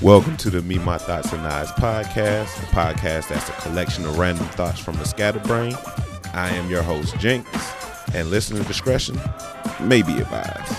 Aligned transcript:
Welcome 0.00 0.36
to 0.38 0.50
the 0.50 0.62
Me, 0.62 0.78
My 0.78 0.96
Thoughts, 0.96 1.32
and 1.32 1.44
Eyes 1.44 1.72
podcast, 1.72 2.62
a 2.62 2.66
podcast 2.66 3.28
that's 3.30 3.48
a 3.48 3.52
collection 3.62 4.04
of 4.06 4.16
random 4.16 4.46
thoughts 4.50 4.78
from 4.78 4.94
the 4.94 5.04
scatterbrain. 5.04 5.74
I 6.34 6.50
am 6.50 6.70
your 6.70 6.84
host, 6.84 7.18
Jinx, 7.18 7.48
and 8.14 8.30
listener 8.30 8.62
discretion 8.62 9.20
may 9.80 10.02
be 10.02 10.18
advised. 10.18 10.72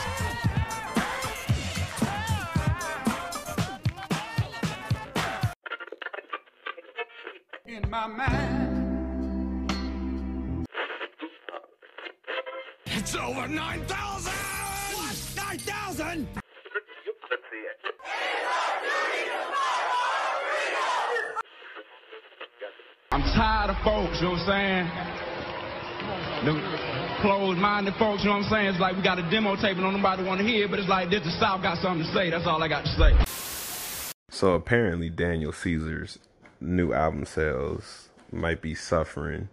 Folks, 27.99 28.23
you 28.23 28.29
know 28.29 28.37
what 28.37 28.45
I'm 28.45 28.49
saying? 28.49 28.67
It's 28.67 28.79
like 28.79 28.95
we 28.95 29.01
got 29.01 29.19
a 29.19 29.29
demo 29.29 29.57
tape 29.57 29.75
and 29.75 29.81
nobody 29.81 30.23
want 30.23 30.39
to 30.39 30.47
hear, 30.47 30.69
but 30.69 30.79
it's 30.79 30.87
like 30.87 31.09
this 31.09 31.21
the 31.21 31.31
South 31.31 31.61
got 31.61 31.77
something 31.79 32.07
to 32.07 32.13
say. 32.13 32.29
That's 32.29 32.47
all 32.47 32.63
I 32.63 32.69
got 32.69 32.85
to 32.85 32.91
say. 32.91 34.13
So 34.31 34.53
apparently, 34.53 35.09
Daniel 35.09 35.51
Caesar's 35.51 36.17
new 36.61 36.93
album 36.93 37.25
sales 37.25 38.07
might 38.31 38.61
be 38.61 38.73
suffering 38.73 39.49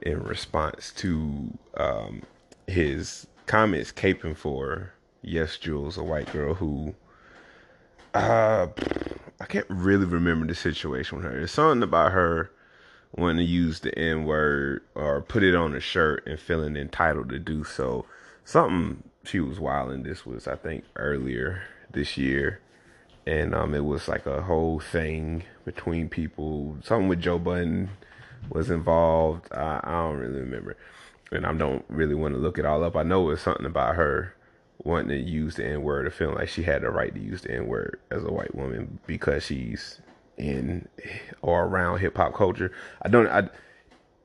in 0.00 0.22
response 0.22 0.90
to 0.96 1.58
um, 1.76 2.22
his 2.66 3.26
comments 3.44 3.92
caping 3.92 4.38
for 4.38 4.94
YesJulz, 5.22 5.98
a 5.98 6.02
white 6.02 6.32
girl 6.32 6.54
who 6.54 6.94
uh, 8.14 8.68
I 9.38 9.44
can't 9.44 9.66
really 9.68 10.06
remember 10.06 10.46
the 10.46 10.54
situation 10.54 11.18
with 11.18 11.26
her. 11.26 11.32
There's 11.32 11.50
something 11.50 11.82
about 11.82 12.12
her 12.12 12.52
wanting 13.16 13.38
to 13.38 13.50
use 13.52 13.80
the 13.80 13.96
N 13.98 14.24
word 14.24 14.82
or 14.94 15.20
put 15.20 15.42
it 15.42 15.54
on 15.54 15.74
a 15.74 15.80
shirt 15.80 16.26
and 16.26 16.38
feeling 16.38 16.76
entitled 16.76 17.28
to 17.30 17.38
do 17.38 17.64
so. 17.64 18.06
Something 18.44 19.02
she 19.24 19.40
was 19.40 19.60
wilding. 19.60 20.02
This 20.02 20.26
was, 20.26 20.48
I 20.48 20.56
think, 20.56 20.84
earlier 20.96 21.62
this 21.92 22.16
year. 22.16 22.60
And 23.26 23.54
um, 23.54 23.74
it 23.74 23.84
was 23.84 24.08
like 24.08 24.26
a 24.26 24.42
whole 24.42 24.80
thing 24.80 25.44
between 25.64 26.08
people. 26.08 26.76
Something 26.82 27.08
with 27.08 27.20
Joe 27.20 27.38
Budden 27.38 27.90
was 28.50 28.70
involved. 28.70 29.52
I, 29.52 29.80
I 29.84 29.90
don't 29.90 30.18
really 30.18 30.40
remember. 30.40 30.76
And 31.30 31.46
I 31.46 31.52
don't 31.52 31.84
really 31.88 32.14
want 32.14 32.34
to 32.34 32.40
look 32.40 32.58
it 32.58 32.66
all 32.66 32.82
up. 32.82 32.96
I 32.96 33.04
know 33.04 33.28
it 33.28 33.32
was 33.32 33.40
something 33.40 33.66
about 33.66 33.94
her 33.94 34.34
wanting 34.84 35.10
to 35.10 35.30
use 35.30 35.54
the 35.54 35.64
N 35.64 35.82
word 35.82 36.06
or 36.06 36.10
feeling 36.10 36.34
like 36.34 36.48
she 36.48 36.64
had 36.64 36.82
the 36.82 36.90
right 36.90 37.14
to 37.14 37.20
use 37.20 37.42
the 37.42 37.52
N 37.52 37.68
word 37.68 38.00
as 38.10 38.24
a 38.24 38.32
white 38.32 38.54
woman 38.54 38.98
because 39.06 39.44
she's 39.44 40.00
in 40.42 40.88
or 41.40 41.64
around 41.64 41.98
hip 41.98 42.16
hop 42.16 42.34
culture. 42.34 42.72
I 43.00 43.08
don't 43.08 43.28
I 43.28 43.48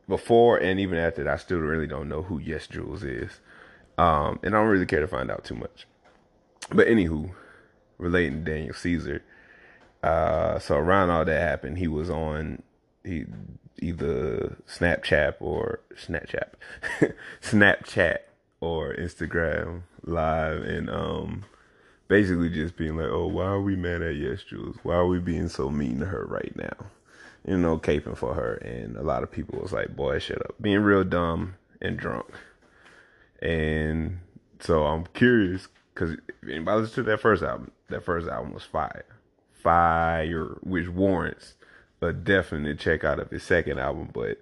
before 0.07 0.57
and 0.57 0.79
even 0.79 0.97
after 0.97 1.23
that 1.23 1.33
I 1.33 1.37
still 1.37 1.59
really 1.59 1.87
don't 1.87 2.09
know 2.09 2.23
who 2.23 2.39
YesJulz 2.39 3.03
is. 3.03 3.39
Um 3.97 4.39
and 4.43 4.55
I 4.55 4.59
don't 4.59 4.67
really 4.67 4.85
care 4.85 5.01
to 5.01 5.07
find 5.07 5.29
out 5.29 5.43
too 5.43 5.55
much. 5.55 5.87
But 6.69 6.87
anywho, 6.87 7.31
relating 7.97 8.43
to 8.43 8.51
Daniel 8.51 8.73
Caesar, 8.73 9.23
uh 10.03 10.59
so 10.59 10.75
around 10.75 11.09
all 11.09 11.25
that 11.25 11.41
happened, 11.41 11.77
he 11.77 11.87
was 11.87 12.09
on 12.09 12.63
he 13.03 13.25
either 13.79 14.57
Snapchat 14.67 15.35
or 15.39 15.81
Snapchat 15.95 16.53
Snapchat 17.41 18.17
or 18.59 18.93
Instagram 18.95 19.83
live 20.03 20.61
and 20.63 20.89
um 20.89 21.45
basically 22.07 22.49
just 22.49 22.77
being 22.77 22.97
like, 22.97 23.09
Oh, 23.09 23.27
why 23.27 23.45
are 23.45 23.61
we 23.61 23.75
mad 23.75 24.01
at 24.01 24.15
YesJulz? 24.15 24.77
Why 24.83 24.95
are 24.95 25.07
we 25.07 25.19
being 25.19 25.49
so 25.49 25.69
mean 25.69 25.99
to 25.99 26.05
her 26.05 26.25
right 26.25 26.55
now? 26.55 26.87
You 27.45 27.57
know, 27.57 27.77
caping 27.77 28.17
for 28.17 28.33
her 28.33 28.55
and 28.55 28.97
a 28.97 29.03
lot 29.03 29.23
of 29.23 29.31
people 29.31 29.59
was 29.59 29.73
like, 29.73 29.95
Boy, 29.95 30.19
shut 30.19 30.41
up. 30.41 30.55
Being 30.61 30.79
real 30.79 31.03
dumb 31.03 31.55
and 31.81 31.97
drunk. 31.97 32.27
And 33.41 34.19
so 34.59 34.85
I'm 34.85 35.05
curious 35.13 35.67
because 35.93 36.11
if 36.11 36.49
anybody 36.49 36.81
listened 36.81 37.05
to 37.05 37.11
that 37.11 37.21
first 37.21 37.43
album, 37.43 37.71
that 37.89 38.03
first 38.03 38.27
album 38.27 38.53
was 38.53 38.63
fire. 38.63 39.05
Fire, 39.51 40.57
which 40.61 40.87
warrants 40.87 41.55
a 42.01 42.13
definite 42.13 42.79
check 42.79 43.03
out 43.03 43.19
of 43.19 43.31
his 43.31 43.43
second 43.43 43.79
album, 43.79 44.09
but 44.13 44.39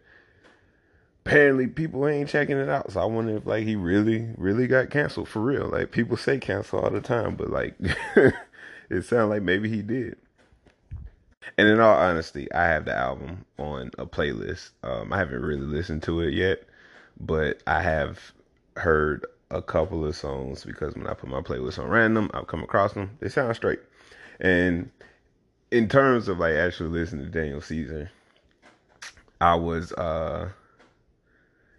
apparently 1.25 1.65
people 1.65 2.07
ain't 2.07 2.29
checking 2.29 2.57
it 2.57 2.69
out. 2.69 2.91
So 2.91 3.01
I 3.01 3.05
wonder 3.05 3.37
if 3.37 3.45
like 3.45 3.63
he 3.63 3.75
really, 3.75 4.29
really 4.37 4.67
got 4.67 4.89
canceled 4.89 5.27
for 5.27 5.41
real. 5.41 5.67
Like 5.67 5.91
people 5.91 6.17
say 6.17 6.37
cancel 6.37 6.79
all 6.79 6.91
the 6.91 7.01
time, 7.01 7.35
but 7.35 7.49
like 7.49 7.75
it 8.89 9.05
sounds 9.05 9.29
like 9.29 9.41
maybe 9.41 9.69
he 9.69 9.81
did. 9.81 10.17
And 11.57 11.67
in 11.67 11.79
all 11.79 11.95
honesty, 11.95 12.51
I 12.53 12.65
have 12.65 12.85
the 12.85 12.95
album 12.95 13.45
on 13.57 13.91
a 13.97 14.05
playlist. 14.05 14.71
Um, 14.83 15.13
I 15.13 15.17
haven't 15.17 15.41
really 15.41 15.65
listened 15.65 16.03
to 16.03 16.21
it 16.21 16.33
yet, 16.33 16.63
but 17.19 17.61
I 17.65 17.81
have 17.81 18.19
heard 18.75 19.25
a 19.51 19.61
couple 19.61 20.05
of 20.05 20.15
songs 20.15 20.63
because 20.63 20.95
when 20.95 21.07
I 21.07 21.13
put 21.13 21.29
my 21.29 21.41
playlist 21.41 21.79
on 21.79 21.87
random, 21.87 22.29
I've 22.33 22.47
come 22.47 22.63
across 22.63 22.93
them. 22.93 23.17
They 23.19 23.29
sound 23.29 23.55
straight. 23.55 23.79
And 24.39 24.91
in 25.71 25.87
terms 25.87 26.27
of 26.27 26.39
like 26.39 26.55
actually 26.55 26.89
listening 26.89 27.25
to 27.25 27.31
Daniel 27.31 27.61
Caesar, 27.61 28.11
I 29.39 29.55
was 29.55 29.91
uh 29.93 30.49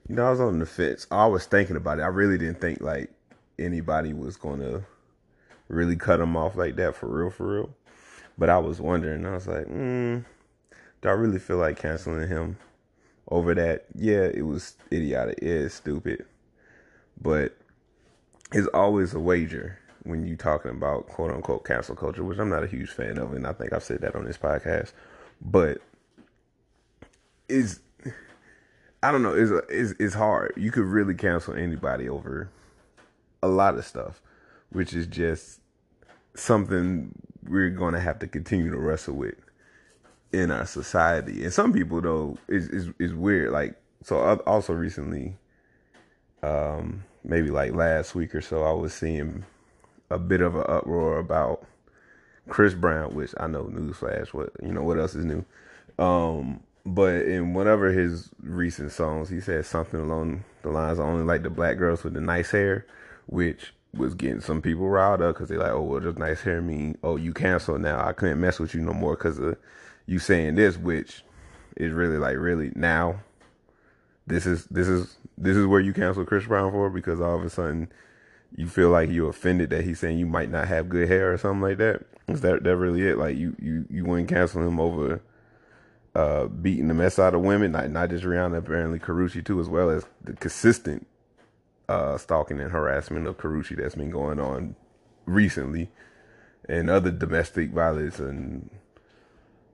you 0.09 0.15
know, 0.15 0.27
I 0.27 0.31
was 0.31 0.41
on 0.41 0.59
the 0.59 0.67
fence. 0.67 1.07
I 1.11 1.27
was 1.27 1.47
thinking 1.47 1.77
about 1.77 1.99
it. 1.99 2.03
I 2.03 2.09
really 2.09 2.39
didn't 2.39 2.61
think 2.61 2.81
like 2.81 3.11
anybody 3.59 4.13
was 4.13 4.37
gonna 4.37 4.85
really 5.69 5.97
cut 5.97 6.21
him 6.21 6.37
off 6.37 6.57
like 6.57 6.77
that 6.77 6.95
for 6.95 7.09
real, 7.09 7.31
for 7.31 7.47
real. 7.47 7.71
But 8.39 8.51
I 8.51 8.59
was 8.59 8.81
wondering. 8.81 9.27
I 9.27 9.35
was 9.35 9.47
like, 9.47 9.67
mm, 9.67 10.25
do 11.03 11.09
I 11.09 11.13
really 11.13 11.39
feel 11.39 11.57
like 11.57 11.79
canceling 11.79 12.29
him 12.29 12.59
over 13.29 13.55
that? 13.55 13.87
Yeah, 13.95 14.25
it 14.33 14.47
was 14.47 14.77
idiotic. 14.93 15.39
It 15.39 15.49
is 15.49 15.75
stupid. 15.75 16.25
But 17.21 17.57
it's 18.53 18.69
always 18.69 19.15
a 19.15 19.21
wager 19.21 19.79
when 20.05 20.25
you're 20.25 20.37
talking 20.37 20.71
about 20.71 21.09
quote 21.09 21.33
unquote 21.33 21.65
cancel 21.65 21.97
culture, 21.97 22.23
which 22.23 22.39
I'm 22.39 22.51
not 22.51 22.63
a 22.63 22.69
huge 22.69 22.91
fan 22.91 23.19
of, 23.19 23.33
and 23.33 23.47
I 23.47 23.53
think 23.53 23.73
I've 23.73 23.83
said 23.83 24.03
that 24.03 24.15
on 24.15 24.25
this 24.25 24.39
podcast. 24.39 24.93
But 25.41 25.79
is 27.49 27.81
I 29.03 29.13
don't 29.13 29.23
know. 29.23 29.35
It's, 29.35 29.53
it's 29.69 30.01
it's 30.01 30.15
hard. 30.15 30.55
You 30.57 30.71
could 30.71 30.85
really 30.85 31.15
cancel 31.15 31.55
anybody 31.55 32.09
over 32.09 32.49
a 33.43 33.49
lot 33.49 33.77
of 33.77 33.85
stuff, 33.85 34.21
which 34.71 34.95
is 34.95 35.07
just 35.07 35.61
something 36.35 37.13
we're 37.49 37.71
going 37.71 37.95
to 37.95 38.01
have 38.01 38.19
to 38.21 38.27
continue 38.27 38.71
to 38.71 38.79
wrestle 38.79 39.15
with 39.15 39.37
in 40.33 40.51
our 40.51 40.67
society. 40.67 41.45
And 41.45 41.53
some 41.53 41.73
people 41.73 42.01
though 42.01 42.39
is 42.49 42.69
is 42.69 42.89
is 42.99 43.15
weird. 43.15 43.53
Like 43.53 43.77
so, 44.03 44.19
also 44.47 44.73
recently, 44.73 45.37
um, 46.43 47.05
maybe 47.25 47.51
like 47.51 47.73
last 47.73 48.15
week 48.15 48.35
or 48.35 48.41
so, 48.41 48.65
I 48.65 48.73
was 48.73 48.95
seeing 48.95 49.45
a 50.11 50.19
bit 50.19 50.41
of 50.41 50.55
an 50.55 50.65
uproar 50.69 51.19
about 51.19 51.65
Chris 52.49 52.75
Brown, 52.75 53.15
which 53.15 53.33
I 53.39 53.47
know 53.47 53.65
newsflash. 53.65 54.33
What 54.33 54.51
you 54.63 54.73
know? 54.73 54.83
What 54.83 54.99
else 54.99 55.15
is 55.15 55.25
new? 55.25 55.45
Um, 55.99 56.61
but 56.87 57.23
in 57.23 57.53
whatever 57.53 57.91
his 57.91 58.31
recent 58.41 58.93
songs, 58.93 59.29
he 59.29 59.41
said 59.41 59.67
something 59.67 60.01
along 60.01 60.45
the 60.63 60.71
lines, 60.71 61.01
"I 61.01 61.03
only 61.03 61.25
like 61.25 61.43
the 61.43 61.51
black 61.51 61.79
girls 61.79 62.05
with 62.05 62.15
the 62.15 62.21
nice 62.21 62.53
hair," 62.53 62.87
which 63.27 63.75
was 63.93 64.15
getting 64.15 64.41
some 64.41 64.63
people 64.63 64.89
riled 64.89 65.21
up 65.21 65.35
because 65.35 65.49
they 65.49 65.57
like, 65.57 65.73
"Oh, 65.73 65.83
well, 65.83 66.01
does 66.01 66.17
nice 66.17 66.43
hair 66.43 66.63
mean 66.63 66.97
oh 67.03 67.17
you 67.17 67.35
cancel 67.35 67.79
now? 67.79 68.07
I 68.07 68.13
couldn't 68.13 68.41
mess 68.41 68.61
with 68.61 68.73
you 68.73 68.81
no 68.81 68.93
more 68.93 69.17
because 69.17 69.39
of 69.39 69.57
you 70.07 70.21
saying 70.21 70.55
this," 70.55 70.79
which 70.79 71.25
is 71.77 71.93
really 71.93 72.19
like 72.19 72.37
really 72.37 72.71
now. 72.77 73.17
This 74.29 74.47
is 74.47 74.67
this 74.67 74.87
is 74.87 75.17
this 75.37 75.57
is 75.57 75.67
where 75.67 75.81
you 75.81 75.93
cancel 75.93 76.25
Chris 76.25 76.47
Brown 76.47 76.71
for 76.71 76.89
because 76.89 77.21
all 77.21 77.37
of 77.37 77.45
a 77.45 77.51
sudden 77.51 77.89
you 78.55 78.69
feel 78.69 78.91
like 78.91 79.11
you're 79.11 79.31
offended 79.31 79.71
that 79.71 79.85
he's 79.85 79.99
saying 79.99 80.19
you 80.19 80.27
might 80.27 80.51
not 80.51 80.69
have 80.69 80.89
good 80.89 81.09
hair 81.09 81.33
or 81.33 81.37
something 81.37 81.63
like 81.63 81.79
that. 81.79 82.03
Is 82.29 82.43
that 82.43 82.63
that 82.63 82.77
really 82.77 83.09
it? 83.09 83.19
Like 83.19 83.37
you 83.37 83.57
you 83.61 83.87
you 83.91 84.05
wouldn't 84.05 84.29
cancel 84.29 84.63
him 84.63 84.79
over 84.79 85.21
uh, 86.17 86.47
beating 86.47 86.89
the 86.89 86.95
mess 86.95 87.19
out 87.19 87.35
of 87.35 87.43
women, 87.43 87.73
not 87.73 87.91
not 87.91 88.09
just 88.09 88.25
Rihanna, 88.25 88.57
apparently 88.57 88.99
Karrueche 88.99 89.45
too, 89.45 89.61
as 89.61 89.69
well 89.69 89.91
as 89.91 90.07
the 90.25 90.33
consistent 90.33 91.07
uh, 91.91 92.17
stalking 92.17 92.59
and 92.59 92.73
harassment 92.73 93.27
of 93.27 93.37
Karrueche 93.37 93.77
that's 93.77 93.97
been 93.97 94.09
going 94.09 94.41
on 94.41 94.77
recently, 95.27 95.91
and 96.71 96.89
other 96.89 97.11
domestic 97.11 97.71
violence 97.71 98.19
and 98.19 98.71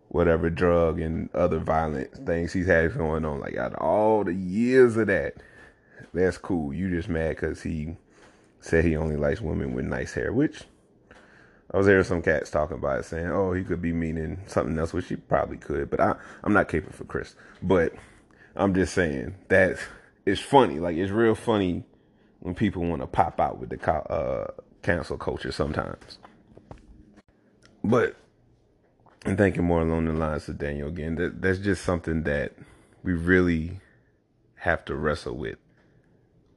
whatever 0.09 0.51
drug 0.51 0.99
and 0.99 1.33
other 1.33 1.61
violent 1.61 2.13
things 2.27 2.53
he's 2.53 2.67
had 2.67 2.99
going 2.99 3.25
on. 3.25 3.39
Like 3.39 3.57
out 3.57 3.75
of 3.75 3.79
all 3.81 4.25
the 4.25 4.35
years 4.35 4.97
of 4.97 5.07
that, 5.07 5.37
that's 6.13 6.39
cool. 6.39 6.75
You 6.75 6.91
just 6.91 7.09
mad 7.09 7.37
because 7.37 7.63
he 7.63 7.97
said 8.61 8.85
he 8.85 8.97
only 8.97 9.17
likes 9.17 9.41
women 9.41 9.75
with 9.75 9.85
nice 9.85 10.15
hair, 10.15 10.33
which 10.33 10.65
I 11.73 11.79
was 11.79 11.87
hearing 11.87 12.05
some 12.05 12.23
cats 12.23 12.51
talking 12.51 12.77
about 12.77 13.01
it, 13.01 13.05
saying, 13.05 13.31
"Oh, 13.31 13.53
he 13.53 13.65
could 13.65 13.81
be 13.81 13.93
meaning 13.93 14.43
something 14.47 14.79
else," 14.79 14.93
which 14.93 15.09
he 15.09 15.17
probably 15.17 15.57
could. 15.57 15.91
But 15.91 16.01
I, 16.01 16.15
I'm 16.45 16.53
not 16.53 16.69
caping 16.69 16.93
for 16.93 17.05
Chris. 17.05 17.35
But 17.63 17.95
I'm 18.55 18.75
just 18.75 18.95
saying 18.95 19.35
that 19.49 19.79
it's 20.27 20.41
funny. 20.41 20.79
Like 20.81 20.97
it's 20.97 21.11
real 21.11 21.35
funny 21.35 21.85
when 22.41 22.55
people 22.55 22.83
want 22.85 23.01
to 23.01 23.07
pop 23.07 23.41
out 23.41 23.59
with 23.59 23.71
the 23.71 23.91
uh, 23.91 24.51
cancel 24.83 25.17
culture 25.17 25.53
sometimes. 25.53 26.19
But 27.83 28.17
and 29.25 29.39
thinking 29.39 29.65
more 29.65 29.81
along 29.81 30.07
the 30.07 30.13
lines 30.13 30.49
of 30.49 30.59
Daniel 30.59 30.89
again, 30.89 31.15
that 31.17 31.41
that's 31.41 31.59
just 31.59 31.85
something 31.85 32.25
that 32.25 32.53
we 33.03 33.15
really 33.15 33.81
have 34.57 34.85
to 34.85 34.95
wrestle 34.95 35.37
with 35.37 35.59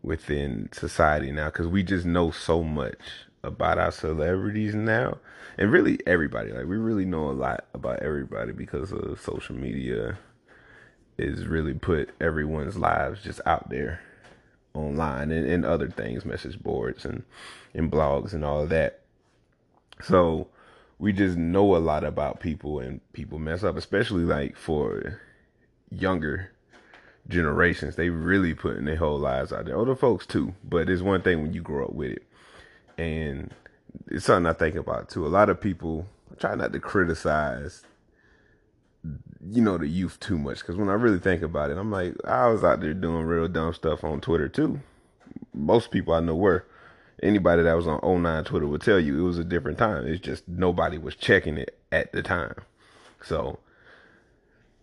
within 0.03 0.69
society 0.71 1.31
now 1.31 1.45
because 1.45 1.67
we 1.67 1.81
just 1.81 2.05
know 2.05 2.29
so 2.29 2.63
much 2.63 2.99
about 3.45 3.77
our 3.77 3.91
celebrities 3.91 4.75
now. 4.75 5.17
And 5.57 5.71
really 5.71 5.99
everybody. 6.05 6.51
Like 6.51 6.65
we 6.65 6.77
really 6.77 7.05
know 7.05 7.29
a 7.29 7.31
lot 7.31 7.65
about 7.73 8.01
everybody 8.01 8.51
because 8.51 8.91
of 8.91 9.21
social 9.21 9.55
media 9.55 10.17
is 11.17 11.47
really 11.47 11.73
put 11.73 12.09
everyone's 12.19 12.77
lives 12.77 13.23
just 13.23 13.39
out 13.45 13.69
there 13.69 14.01
online 14.73 15.31
and, 15.31 15.47
and 15.47 15.65
other 15.65 15.89
things 15.89 16.25
message 16.25 16.61
boards 16.61 17.05
and 17.05 17.23
and 17.73 17.89
blogs 17.91 18.33
and 18.33 18.43
all 18.43 18.65
that. 18.67 18.99
So 20.01 20.47
we 20.99 21.13
just 21.13 21.37
know 21.37 21.75
a 21.75 21.79
lot 21.79 22.03
about 22.03 22.41
people 22.41 22.79
and 22.79 22.99
people 23.13 23.39
mess 23.39 23.63
up 23.63 23.77
especially 23.77 24.23
like 24.23 24.57
for 24.57 25.21
younger 25.89 26.51
generations. 27.29 27.95
They 27.95 28.09
really 28.09 28.53
putting 28.53 28.85
their 28.85 28.97
whole 28.97 29.17
lives 29.17 29.53
out 29.53 29.65
there. 29.65 29.77
Older 29.77 29.95
folks 29.95 30.25
too 30.25 30.53
but 30.65 30.89
it's 30.89 31.01
one 31.01 31.21
thing 31.21 31.41
when 31.41 31.53
you 31.53 31.61
grow 31.61 31.85
up 31.85 31.93
with 31.93 32.11
it 32.11 32.23
and 32.97 33.53
it's 34.07 34.25
something 34.25 34.49
I 34.49 34.53
think 34.53 34.75
about 34.75 35.09
too. 35.09 35.25
A 35.25 35.29
lot 35.29 35.49
of 35.49 35.59
people 35.59 36.07
try 36.39 36.55
not 36.55 36.73
to 36.73 36.79
criticize, 36.79 37.83
you 39.03 39.61
know, 39.61 39.77
the 39.77 39.87
youth 39.87 40.19
too 40.19 40.37
much 40.37 40.59
because 40.59 40.75
when 40.75 40.89
I 40.89 40.93
really 40.93 41.19
think 41.19 41.41
about 41.41 41.71
it, 41.71 41.77
I'm 41.77 41.91
like, 41.91 42.13
I 42.25 42.47
was 42.47 42.63
out 42.63 42.81
there 42.81 42.93
doing 42.93 43.25
real 43.25 43.47
dumb 43.47 43.73
stuff 43.73 44.03
on 44.03 44.21
Twitter 44.21 44.49
too. 44.49 44.79
Most 45.53 45.91
people 45.91 46.13
I 46.13 46.19
know 46.19 46.35
were. 46.35 46.65
Anybody 47.23 47.63
that 47.63 47.73
was 47.73 47.87
on 47.87 48.23
09 48.23 48.43
Twitter 48.43 48.67
would 48.67 48.81
tell 48.81 48.99
you 48.99 49.17
it 49.17 49.27
was 49.27 49.39
a 49.39 49.43
different 49.43 49.77
time. 49.77 50.05
It's 50.05 50.19
just 50.19 50.47
nobody 50.47 50.97
was 50.97 51.15
checking 51.15 51.57
it 51.57 51.77
at 51.91 52.11
the 52.11 52.21
time. 52.21 52.55
So 53.23 53.59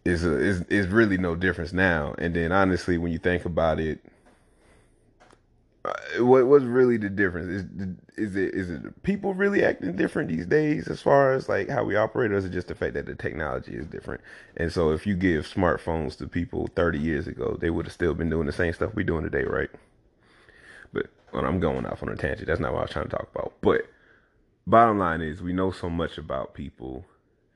it's, 0.05 0.23
a, 0.23 0.37
it's, 0.37 0.65
it's 0.71 0.89
really 0.89 1.19
no 1.19 1.37
difference 1.37 1.75
now. 1.75 2.15
And 2.19 2.35
then 2.35 2.51
honestly, 2.51 2.97
when 2.97 3.13
you 3.13 3.19
think 3.19 3.45
about 3.45 3.79
it, 3.79 4.03
Uh, 5.85 6.25
what 6.25 6.47
what's 6.47 6.65
really 6.65 6.97
the 6.97 7.11
difference? 7.11 7.49
Is 7.49 8.31
is 8.31 8.37
it 8.37 8.55
is 8.55 8.71
it 8.71 9.03
people 9.03 9.35
really 9.35 9.65
acting 9.65 9.97
different 9.97 10.29
these 10.29 10.47
days 10.47 10.87
as 10.87 11.03
far 11.03 11.33
as 11.33 11.49
like 11.49 11.69
how 11.69 11.83
we 11.83 11.97
operate, 11.97 12.31
or 12.31 12.37
is 12.37 12.45
it 12.45 12.51
just 12.51 12.69
the 12.69 12.75
fact 12.75 12.95
that 12.95 13.07
the 13.07 13.17
technology 13.17 13.75
is 13.75 13.87
different? 13.87 14.21
And 14.57 14.73
so, 14.73 14.93
if 14.93 15.07
you 15.07 15.17
give 15.17 15.45
smartphones 15.47 16.17
to 16.19 16.29
people 16.29 16.69
30 16.77 16.99
years 17.01 17.27
ago, 17.27 17.57
they 17.61 17.71
would 17.71 17.87
have 17.87 17.93
still 17.93 18.15
been 18.15 18.31
doing 18.31 18.47
the 18.47 18.53
same 18.53 18.73
stuff 18.73 18.95
we're 18.95 19.05
doing 19.05 19.25
today, 19.25 19.43
right? 19.43 19.71
But 20.93 21.45
I'm 21.45 21.61
going 21.61 21.87
off 21.87 22.03
on 22.03 22.11
a 22.11 22.17
tangent. 22.17 22.47
That's 22.47 22.61
not 22.61 22.73
what 22.73 22.81
I 22.81 22.83
was 22.83 22.91
trying 22.91 23.09
to 23.09 23.17
talk 23.17 23.29
about. 23.35 23.55
But 23.63 23.83
bottom 24.67 24.99
line 24.99 25.23
is, 25.23 25.43
we 25.43 25.53
know 25.53 25.71
so 25.71 25.89
much 25.89 26.19
about 26.19 26.55
people 26.55 27.07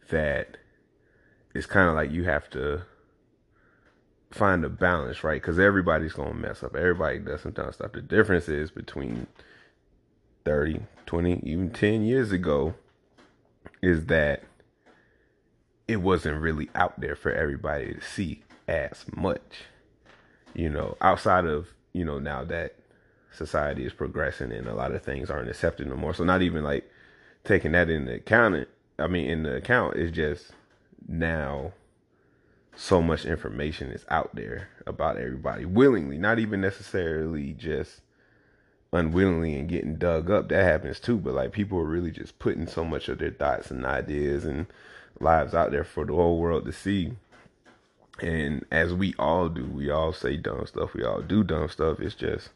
that 0.09 0.57
it's 1.55 1.67
kind 1.67 1.89
of 1.89 1.95
like 1.95 2.11
you 2.11 2.25
have 2.25 2.49
to 2.51 2.83
find 4.37 4.65
a 4.65 4.69
balance, 4.69 5.25
right? 5.25 5.41
Because 5.41 5.59
everybody's 5.59 6.13
gonna 6.13 6.35
mess 6.35 6.63
up. 6.63 6.77
Everybody 6.77 7.19
does 7.19 7.43
some 7.43 7.53
dumb 7.53 7.73
stuff. 7.73 7.93
The 7.93 8.03
difference 8.03 8.49
is 8.49 8.71
between 8.71 9.27
30, 10.45 10.81
20, 11.07 11.41
even 11.45 11.71
10 11.71 12.03
years 12.03 12.33
ago 12.33 12.75
is 13.83 14.07
that 14.07 14.43
it 15.89 15.97
wasn't 15.97 16.41
really 16.41 16.69
out 16.75 17.01
there 17.01 17.17
for 17.17 17.33
everybody 17.33 17.95
to 17.95 18.01
see 18.01 18.43
as 18.69 19.05
much. 19.15 19.63
You 20.55 20.71
know, 20.71 20.97
outside 21.01 21.45
of, 21.45 21.69
you 21.93 22.05
know, 22.05 22.19
now 22.19 22.45
that 22.45 22.77
society 23.33 23.85
is 23.85 23.93
progressing 23.93 24.53
and 24.53 24.67
a 24.67 24.75
lot 24.75 24.93
of 24.93 25.03
things 25.03 25.31
aren't 25.31 25.51
accepted 25.51 25.87
no 25.87 25.97
more. 25.97 26.15
So 26.15 26.25
not 26.25 26.43
even 26.43 26.65
like 26.65 26.91
taking 27.45 27.73
that 27.73 27.89
into 27.91 28.15
account 28.15 28.67
I 28.99 29.07
mean 29.07 29.29
in 29.29 29.43
the 29.43 29.57
account 29.57 29.97
is 29.97 30.11
just 30.11 30.53
now 31.07 31.73
so 32.77 33.03
much 33.03 33.25
information 33.25 33.91
is 33.91 34.05
out 34.09 34.35
there 34.35 34.69
about 34.87 35.17
everybody 35.17 35.65
willingly, 35.65 36.19
not 36.19 36.39
even 36.39 36.61
necessarily 36.61 37.55
just 37.55 38.03
unwillingly 38.93 39.55
and 39.55 39.69
getting 39.69 39.97
dug 39.97 40.31
up. 40.31 40.49
That 40.51 40.63
happens 40.63 41.01
too, 41.01 41.17
but 41.17 41.35
like 41.35 41.53
people 41.53 41.79
are 41.79 41.85
really 41.85 42.11
just 42.11 42.39
putting 42.39 42.67
so 42.67 42.85
much 42.85 43.09
of 43.09 43.19
their 43.19 43.31
thoughts 43.31 43.71
and 43.71 43.85
ideas 43.85 44.45
and 44.45 44.67
lives 45.19 45.55
out 45.55 45.71
there 45.71 45.85
for 45.85 46.05
the 46.05 46.15
whole 46.15 46.39
world 46.39 46.67
to 46.67 46.73
see. 46.73 47.13
And 48.21 48.65
as 48.71 48.95
we 48.95 49.15
all 49.19 49.49
do, 49.49 49.65
we 49.65 49.91
all 49.91 50.13
say 50.13 50.37
dumb 50.37 50.67
stuff, 50.67 50.95
we 50.95 51.03
all 51.03 51.23
do 51.23 51.43
dumb 51.43 51.69
stuff. 51.69 51.99
It's 52.01 52.15
just 52.15 52.51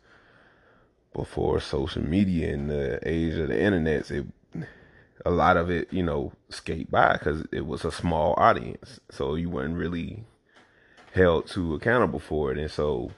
before 1.14 1.60
social 1.60 2.02
media 2.02 2.52
and 2.52 2.70
the 2.70 3.00
age 3.06 3.34
of 3.34 3.48
the 3.48 3.60
internet, 3.60 4.10
it 4.10 4.26
a 5.24 5.30
lot 5.30 5.56
of 5.56 5.70
it, 5.70 5.92
you 5.92 6.02
know, 6.02 6.32
skate 6.48 6.90
by 6.90 7.14
because 7.14 7.46
it 7.52 7.66
was 7.66 7.84
a 7.84 7.92
small 7.92 8.34
audience. 8.36 9.00
So 9.10 9.34
you 9.34 9.50
weren't 9.50 9.76
really 9.76 10.24
held 11.14 11.48
to 11.48 11.74
accountable 11.74 12.20
for 12.20 12.52
it. 12.52 12.58
And 12.58 12.70
so 12.70 13.10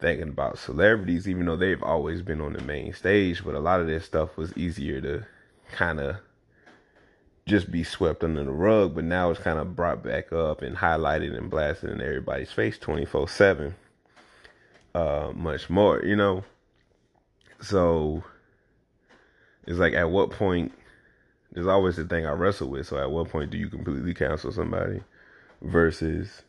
thinking 0.00 0.28
about 0.28 0.58
celebrities, 0.58 1.28
even 1.28 1.46
though 1.46 1.56
they've 1.56 1.82
always 1.82 2.22
been 2.22 2.40
on 2.40 2.52
the 2.52 2.62
main 2.62 2.92
stage, 2.92 3.44
but 3.44 3.54
a 3.54 3.60
lot 3.60 3.80
of 3.80 3.86
their 3.86 4.00
stuff 4.00 4.36
was 4.36 4.56
easier 4.56 5.00
to 5.00 5.24
kind 5.72 6.00
of 6.00 6.16
just 7.46 7.70
be 7.70 7.84
swept 7.84 8.24
under 8.24 8.44
the 8.44 8.52
rug. 8.52 8.94
But 8.94 9.04
now 9.04 9.30
it's 9.30 9.40
kind 9.40 9.58
of 9.58 9.76
brought 9.76 10.02
back 10.02 10.32
up 10.32 10.62
and 10.62 10.76
highlighted 10.76 11.36
and 11.36 11.50
blasted 11.50 11.90
in 11.90 12.00
everybody's 12.00 12.52
face 12.52 12.78
24 12.78 13.28
7. 13.28 13.74
Uh, 14.94 15.32
much 15.34 15.68
more, 15.68 16.02
you 16.04 16.16
know. 16.16 16.44
So 17.60 18.22
it's 19.66 19.78
like 19.78 19.94
at 19.94 20.10
what 20.10 20.30
point 20.30 20.72
there's 21.54 21.66
always 21.68 21.96
the 21.96 22.04
thing 22.04 22.26
I 22.26 22.32
wrestle 22.32 22.68
with. 22.68 22.88
So 22.88 22.98
at 22.98 23.10
what 23.10 23.30
point 23.30 23.50
do 23.50 23.58
you 23.58 23.68
completely 23.68 24.12
cancel 24.12 24.52
somebody 24.52 25.00
versus, 25.62 26.42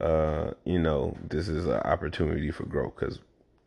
uh, 0.00 0.52
you 0.64 0.78
know, 0.78 1.16
this 1.28 1.48
is 1.48 1.66
an 1.66 1.80
opportunity 1.80 2.50
for 2.50 2.64
growth 2.64 2.94
because 2.94 3.18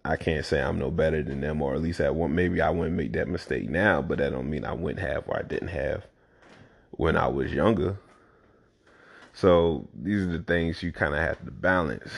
I 0.05 0.15
can't 0.15 0.45
say 0.45 0.61
I'm 0.61 0.79
no 0.79 0.91
better 0.91 1.21
than 1.21 1.41
them, 1.41 1.61
or 1.61 1.73
at 1.73 1.81
least 1.81 1.99
at 1.99 2.15
one 2.15 2.33
maybe 2.35 2.61
I 2.61 2.69
wouldn't 2.69 2.95
make 2.95 3.13
that 3.13 3.27
mistake 3.27 3.69
now, 3.69 4.01
but 4.01 4.19
that 4.19 4.31
don't 4.31 4.49
mean 4.49 4.63
I 4.63 4.73
wouldn't 4.73 5.05
have 5.05 5.27
or 5.27 5.37
I 5.37 5.41
didn't 5.41 5.69
have 5.69 6.05
when 6.91 7.17
I 7.17 7.27
was 7.27 7.51
younger. 7.51 7.97
So 9.33 9.87
these 9.93 10.21
are 10.21 10.31
the 10.31 10.43
things 10.43 10.81
you 10.81 10.91
kind 10.91 11.13
of 11.13 11.19
have 11.19 11.43
to 11.45 11.51
balance 11.51 12.09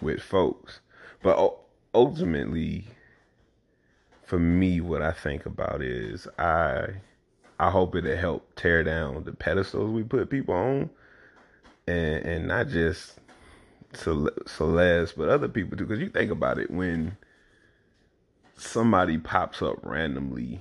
with 0.00 0.20
folks, 0.20 0.80
but 1.22 1.38
ultimately, 1.94 2.84
for 4.24 4.38
me, 4.38 4.80
what 4.80 5.00
I 5.00 5.12
think 5.12 5.46
about 5.46 5.80
is 5.80 6.26
I 6.38 6.88
I 7.58 7.70
hope 7.70 7.94
it'll 7.94 8.16
help 8.16 8.54
tear 8.56 8.84
down 8.84 9.24
the 9.24 9.32
pedestals 9.32 9.90
we 9.90 10.02
put 10.02 10.30
people 10.30 10.54
on, 10.54 10.90
and 11.86 12.24
and 12.24 12.48
not 12.48 12.68
just 12.68 13.18
Celeste, 13.94 15.16
but 15.16 15.28
other 15.28 15.48
people 15.48 15.76
too. 15.76 15.86
Because 15.86 16.00
you 16.00 16.10
think 16.10 16.30
about 16.30 16.58
it, 16.58 16.70
when 16.70 17.16
somebody 18.56 19.18
pops 19.18 19.62
up 19.62 19.78
randomly 19.82 20.60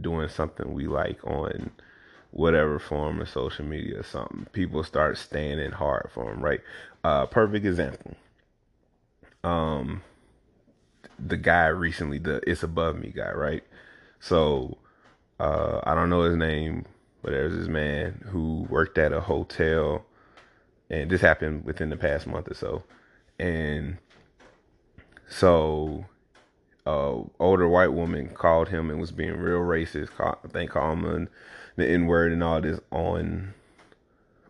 doing 0.00 0.28
something 0.28 0.72
we 0.72 0.86
like 0.86 1.24
on 1.24 1.70
whatever 2.30 2.78
form 2.78 3.20
of 3.20 3.28
social 3.28 3.64
media 3.64 4.00
or 4.00 4.02
something, 4.02 4.46
people 4.52 4.84
start 4.84 5.16
standing 5.16 5.72
hard 5.72 6.10
for 6.12 6.30
them, 6.30 6.42
right? 6.42 6.60
Uh, 7.02 7.26
perfect 7.26 7.64
example. 7.64 8.14
Um, 9.42 10.02
the 11.18 11.36
guy 11.36 11.66
recently, 11.68 12.18
the 12.18 12.40
"It's 12.48 12.62
Above 12.62 12.98
Me" 12.98 13.12
guy, 13.14 13.32
right? 13.32 13.64
So 14.20 14.78
uh, 15.38 15.80
I 15.84 15.94
don't 15.94 16.10
know 16.10 16.22
his 16.22 16.36
name, 16.36 16.84
but 17.22 17.30
there's 17.30 17.56
this 17.56 17.68
man 17.68 18.24
who 18.30 18.66
worked 18.68 18.98
at 18.98 19.12
a 19.12 19.20
hotel, 19.20 20.04
and 20.88 21.10
this 21.10 21.20
happened 21.20 21.64
within 21.64 21.90
the 21.90 21.96
past 21.96 22.26
month 22.26 22.50
or 22.50 22.54
so. 22.54 22.82
And 23.38 23.98
so, 25.28 26.06
uh, 26.86 27.16
older 27.40 27.68
white 27.68 27.92
woman 27.92 28.28
called 28.28 28.68
him 28.68 28.90
and 28.90 29.00
was 29.00 29.12
being 29.12 29.36
real 29.36 29.58
racist. 29.58 30.10
Call, 30.16 30.38
I 30.44 30.48
think 30.48 30.70
called 30.70 31.00
him 31.00 31.28
the 31.76 31.86
N 31.86 32.06
word 32.06 32.32
and 32.32 32.42
all 32.42 32.60
this 32.60 32.80
on 32.90 33.52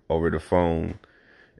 over 0.08 0.30
the 0.30 0.38
phone 0.38 0.98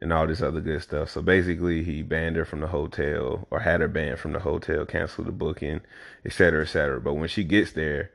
and 0.01 0.13
all 0.13 0.27
this 0.27 0.43
other 0.43 0.61
good 0.61 0.83
stuff. 0.83 1.11
So 1.11 1.23
basically, 1.23 1.83
he 1.83 2.03
banned 2.03 2.37
her 2.37 2.45
from 2.45 2.61
the 2.61 2.67
hotel 2.69 3.49
or 3.51 3.61
had 3.61 3.81
her 3.81 3.89
banned 3.89 4.19
from 4.19 4.35
the 4.35 4.41
hotel, 4.41 4.85
canceled 4.85 5.27
the 5.27 5.33
booking, 5.33 5.81
et 6.25 6.33
cetera, 6.33 6.63
et 6.63 6.69
cetera. 6.69 7.01
But 7.01 7.15
when 7.15 7.29
she 7.29 7.43
gets 7.43 7.73
there, 7.73 8.11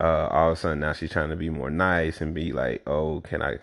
uh, 0.00 0.28
all 0.30 0.52
of 0.52 0.58
a 0.58 0.60
sudden 0.60 0.80
now 0.80 0.92
she's 0.92 1.10
trying 1.10 1.30
to 1.30 1.36
be 1.36 1.50
more 1.50 1.70
nice 1.70 2.20
and 2.20 2.34
be 2.34 2.52
like, 2.52 2.82
oh, 2.86 3.20
can 3.22 3.42
I, 3.42 3.58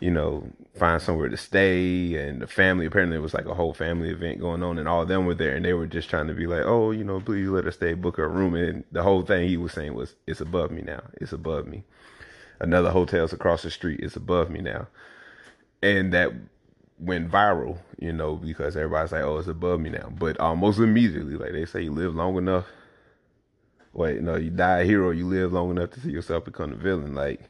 you 0.00 0.10
know, 0.10 0.46
find 0.76 1.00
somewhere 1.00 1.28
to 1.28 1.36
stay? 1.36 2.14
And 2.16 2.42
the 2.42 2.46
family, 2.46 2.86
apparently 2.86 3.16
it 3.16 3.20
was 3.20 3.34
like 3.34 3.46
a 3.46 3.54
whole 3.54 3.72
family 3.72 4.10
event 4.10 4.40
going 4.40 4.62
on 4.62 4.78
and 4.78 4.88
all 4.88 5.02
of 5.02 5.08
them 5.08 5.24
were 5.24 5.34
there 5.34 5.56
and 5.56 5.64
they 5.64 5.72
were 5.72 5.86
just 5.86 6.10
trying 6.10 6.26
to 6.28 6.34
be 6.34 6.46
like, 6.46 6.64
oh, 6.64 6.90
you 6.90 7.04
know, 7.04 7.20
please 7.20 7.48
let 7.48 7.64
her 7.64 7.70
stay, 7.70 7.94
book 7.94 8.16
her 8.16 8.28
room. 8.28 8.54
And 8.54 8.84
the 8.92 9.02
whole 9.02 9.22
thing 9.22 9.48
he 9.48 9.56
was 9.56 9.72
saying 9.72 9.94
was, 9.94 10.14
it's 10.26 10.40
above 10.40 10.70
me 10.70 10.82
now. 10.82 11.02
It's 11.14 11.32
above 11.32 11.66
me. 11.66 11.84
Another 12.60 12.90
hotel's 12.90 13.32
across 13.32 13.62
the 13.62 13.70
street. 13.70 14.00
It's 14.00 14.16
above 14.16 14.50
me 14.50 14.60
now. 14.60 14.88
And 15.82 16.12
that 16.12 16.32
went 16.98 17.30
viral, 17.30 17.78
you 17.98 18.12
know, 18.12 18.36
because 18.36 18.76
everybody's 18.76 19.12
like, 19.12 19.22
oh, 19.22 19.38
it's 19.38 19.48
above 19.48 19.80
me 19.80 19.90
now. 19.90 20.12
But 20.18 20.38
almost 20.38 20.78
immediately, 20.78 21.36
like 21.36 21.52
they 21.52 21.64
say, 21.64 21.82
you 21.82 21.92
live 21.92 22.14
long 22.14 22.36
enough 22.36 22.66
wait, 23.94 24.20
no, 24.20 24.36
you 24.36 24.50
die 24.50 24.80
a 24.80 24.84
hero, 24.84 25.10
you 25.10 25.26
live 25.26 25.52
long 25.52 25.70
enough 25.70 25.90
to 25.92 26.00
see 26.00 26.10
yourself 26.10 26.44
become 26.44 26.72
a 26.72 26.76
villain. 26.76 27.14
Like, 27.14 27.40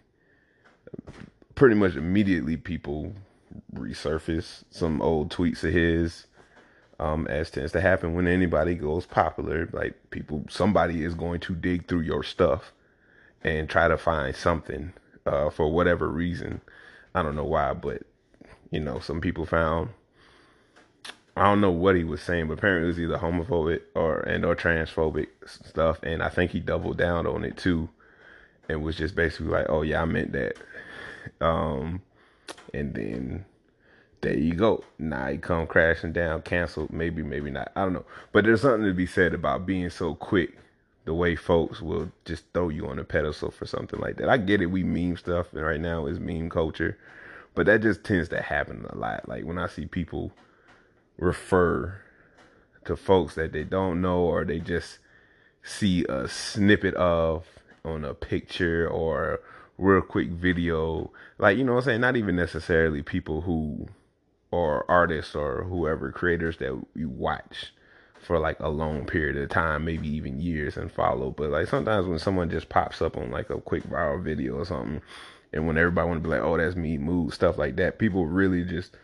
pretty 1.54 1.74
much 1.74 1.96
immediately 1.96 2.56
people 2.56 3.12
resurface 3.74 4.64
some 4.70 5.00
old 5.02 5.30
tweets 5.30 5.64
of 5.64 5.72
his 5.72 6.26
um, 6.98 7.26
as 7.26 7.50
tends 7.50 7.72
to 7.72 7.80
happen 7.80 8.14
when 8.14 8.26
anybody 8.26 8.74
goes 8.74 9.06
popular. 9.06 9.68
Like 9.72 9.94
people, 10.10 10.44
somebody 10.48 11.04
is 11.04 11.14
going 11.14 11.40
to 11.40 11.54
dig 11.54 11.88
through 11.88 12.02
your 12.02 12.22
stuff 12.22 12.72
and 13.42 13.68
try 13.68 13.88
to 13.88 13.96
find 13.96 14.34
something 14.34 14.92
uh, 15.26 15.50
for 15.50 15.70
whatever 15.72 16.08
reason. 16.08 16.60
I 17.14 17.22
don't 17.22 17.36
know 17.36 17.44
why, 17.44 17.72
but 17.74 18.02
you 18.70 18.80
know, 18.80 18.98
some 19.00 19.20
people 19.20 19.46
found. 19.46 19.90
I 21.36 21.44
don't 21.44 21.60
know 21.60 21.70
what 21.70 21.96
he 21.96 22.04
was 22.04 22.22
saying, 22.22 22.46
but 22.46 22.58
apparently 22.58 22.84
it 22.84 22.88
was 22.88 23.00
either 23.00 23.18
homophobic 23.18 23.82
or 23.94 24.20
and 24.20 24.44
or 24.44 24.54
transphobic 24.54 25.28
stuff, 25.46 26.00
and 26.02 26.22
I 26.22 26.28
think 26.28 26.52
he 26.52 26.60
doubled 26.60 26.96
down 26.96 27.26
on 27.26 27.44
it 27.44 27.56
too, 27.56 27.88
and 28.68 28.82
was 28.82 28.96
just 28.96 29.16
basically 29.16 29.48
like, 29.48 29.66
"Oh 29.68 29.82
yeah, 29.82 30.02
I 30.02 30.04
meant 30.04 30.32
that," 30.32 30.56
um, 31.40 32.02
and 32.72 32.94
then 32.94 33.44
there 34.20 34.38
you 34.38 34.54
go. 34.54 34.84
Now 34.98 35.26
he 35.28 35.38
come 35.38 35.66
crashing 35.66 36.12
down, 36.12 36.42
canceled. 36.42 36.92
Maybe, 36.92 37.22
maybe 37.22 37.50
not. 37.50 37.72
I 37.76 37.82
don't 37.82 37.92
know. 37.94 38.06
But 38.32 38.44
there's 38.44 38.62
something 38.62 38.86
to 38.86 38.94
be 38.94 39.06
said 39.06 39.34
about 39.34 39.66
being 39.66 39.90
so 39.90 40.14
quick. 40.14 40.56
The 41.04 41.12
way 41.12 41.36
folks 41.36 41.82
will 41.82 42.10
just 42.24 42.44
throw 42.54 42.70
you 42.70 42.86
on 42.86 42.98
a 42.98 43.04
pedestal 43.04 43.50
for 43.50 43.66
something 43.66 44.00
like 44.00 44.16
that. 44.16 44.30
I 44.30 44.38
get 44.38 44.62
it. 44.62 44.66
We 44.66 44.84
meme 44.84 45.18
stuff, 45.18 45.52
and 45.52 45.62
right 45.62 45.80
now 45.80 46.06
is 46.06 46.18
meme 46.20 46.48
culture, 46.48 46.96
but 47.54 47.66
that 47.66 47.82
just 47.82 48.04
tends 48.04 48.30
to 48.30 48.40
happen 48.40 48.86
a 48.88 48.96
lot. 48.96 49.28
Like 49.28 49.44
when 49.44 49.58
I 49.58 49.66
see 49.66 49.84
people 49.84 50.32
refer 51.18 52.00
to 52.84 52.96
folks 52.96 53.34
that 53.34 53.52
they 53.52 53.64
don't 53.64 54.00
know 54.00 54.20
or 54.20 54.44
they 54.44 54.60
just 54.60 54.98
see 55.62 56.04
a 56.08 56.28
snippet 56.28 56.94
of 56.94 57.46
on 57.84 58.04
a 58.04 58.14
picture 58.14 58.88
or 58.88 59.40
real 59.78 60.00
quick 60.00 60.28
video. 60.28 61.10
Like, 61.38 61.56
you 61.56 61.64
know 61.64 61.72
what 61.72 61.78
I'm 61.78 61.84
saying? 61.84 62.00
Not 62.00 62.16
even 62.16 62.36
necessarily 62.36 63.02
people 63.02 63.42
who 63.42 63.88
or 64.50 64.88
artists 64.88 65.34
or 65.34 65.64
whoever 65.64 66.12
creators 66.12 66.58
that 66.58 66.80
you 66.94 67.08
watch 67.08 67.72
for 68.20 68.38
like 68.38 68.58
a 68.60 68.68
long 68.68 69.04
period 69.04 69.36
of 69.36 69.48
time, 69.50 69.84
maybe 69.84 70.08
even 70.08 70.40
years 70.40 70.76
and 70.76 70.92
follow. 70.92 71.30
But 71.30 71.50
like 71.50 71.66
sometimes 71.66 72.06
when 72.06 72.18
someone 72.18 72.50
just 72.50 72.68
pops 72.68 73.02
up 73.02 73.16
on 73.16 73.30
like 73.30 73.50
a 73.50 73.60
quick 73.60 73.82
viral 73.84 74.22
video 74.22 74.54
or 74.54 74.64
something, 74.64 75.02
and 75.52 75.66
when 75.66 75.76
everybody 75.76 76.08
want 76.08 76.22
to 76.22 76.28
be 76.28 76.34
like, 76.34 76.42
"Oh, 76.42 76.56
that's 76.56 76.76
me," 76.76 76.98
mood 76.98 77.32
stuff 77.32 77.58
like 77.58 77.76
that, 77.76 77.98
people 77.98 78.26
really 78.26 78.64
just 78.64 78.96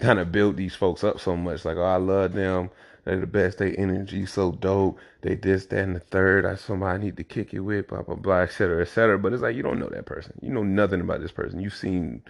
kind 0.00 0.18
of 0.18 0.32
build 0.32 0.56
these 0.56 0.74
folks 0.74 1.04
up 1.04 1.20
so 1.20 1.36
much. 1.36 1.64
Like, 1.64 1.76
"Oh, 1.76 1.82
I 1.82 1.96
love 1.96 2.32
them." 2.32 2.70
They're 3.04 3.20
the 3.20 3.26
best. 3.26 3.58
They 3.58 3.72
energy 3.76 4.26
so 4.26 4.50
dope. 4.50 4.98
They 5.20 5.36
this, 5.36 5.66
that, 5.66 5.78
and 5.84 5.94
the 5.94 6.00
third. 6.00 6.44
I 6.44 6.56
somebody 6.56 6.98
I 6.98 7.04
need 7.04 7.16
to 7.18 7.24
kick 7.24 7.54
it 7.54 7.60
with, 7.60 7.88
blah 7.88 8.02
blah 8.02 8.16
blah, 8.16 8.40
et 8.40 8.52
cetera, 8.52 8.82
et 8.82 8.88
cetera. 8.88 9.18
But 9.18 9.32
it's 9.32 9.42
like 9.42 9.54
you 9.56 9.62
don't 9.62 9.78
know 9.78 9.88
that 9.88 10.06
person. 10.06 10.38
You 10.42 10.50
know 10.50 10.64
nothing 10.64 11.00
about 11.00 11.20
this 11.20 11.30
person. 11.30 11.60
You've 11.60 11.74
seen 11.74 12.22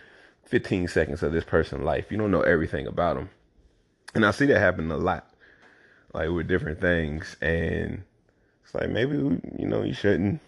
15 0.44 0.88
seconds 0.88 1.22
of 1.22 1.32
this 1.32 1.44
person's 1.44 1.82
life. 1.82 2.06
You 2.10 2.18
don't 2.18 2.30
know 2.30 2.42
everything 2.42 2.86
about 2.86 3.16
them. 3.16 3.30
And 4.14 4.24
I 4.24 4.30
see 4.30 4.46
that 4.46 4.58
happen 4.58 4.90
a 4.90 4.96
lot, 4.96 5.30
like 6.12 6.30
with 6.30 6.46
different 6.48 6.80
things. 6.80 7.36
And 7.40 8.02
it's 8.64 8.74
like 8.74 8.90
maybe, 8.90 9.16
you 9.16 9.66
know, 9.66 9.82
you 9.82 9.92
shouldn't 9.92 10.40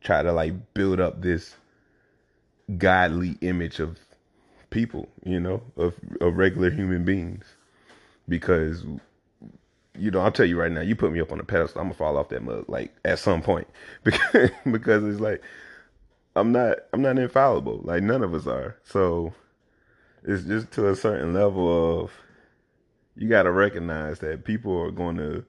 try 0.00 0.22
to 0.22 0.32
like 0.32 0.74
build 0.74 1.00
up 1.00 1.22
this 1.22 1.54
godly 2.78 3.36
image 3.40 3.80
of 3.80 3.98
people, 4.74 5.08
you 5.24 5.40
know, 5.40 5.62
of, 5.78 5.94
of 6.20 6.36
regular 6.36 6.70
human 6.70 7.06
beings. 7.06 7.46
Because, 8.28 8.84
you 9.98 10.10
know, 10.10 10.20
I'll 10.20 10.32
tell 10.32 10.46
you 10.46 10.60
right 10.60 10.72
now, 10.72 10.82
you 10.82 10.96
put 10.96 11.12
me 11.12 11.20
up 11.20 11.32
on 11.32 11.40
a 11.40 11.44
pedestal, 11.44 11.80
I'm 11.80 11.88
gonna 11.88 11.94
fall 11.94 12.18
off 12.18 12.30
that 12.30 12.42
mug, 12.44 12.66
like 12.68 12.94
at 13.04 13.18
some 13.20 13.42
point. 13.42 13.68
Because, 14.04 14.50
because 14.70 15.04
it's 15.04 15.20
like, 15.20 15.42
I'm 16.36 16.52
not 16.52 16.78
I'm 16.92 17.02
not 17.02 17.18
infallible. 17.18 17.80
Like 17.84 18.02
none 18.02 18.22
of 18.22 18.34
us 18.34 18.46
are. 18.46 18.76
So 18.84 19.34
it's 20.24 20.44
just 20.44 20.72
to 20.72 20.88
a 20.88 20.96
certain 20.96 21.34
level 21.34 22.02
of 22.02 22.12
you 23.16 23.28
got 23.28 23.44
to 23.44 23.52
recognize 23.52 24.20
that 24.20 24.44
people 24.44 24.78
are 24.80 24.90
going 24.90 25.16
to 25.18 25.44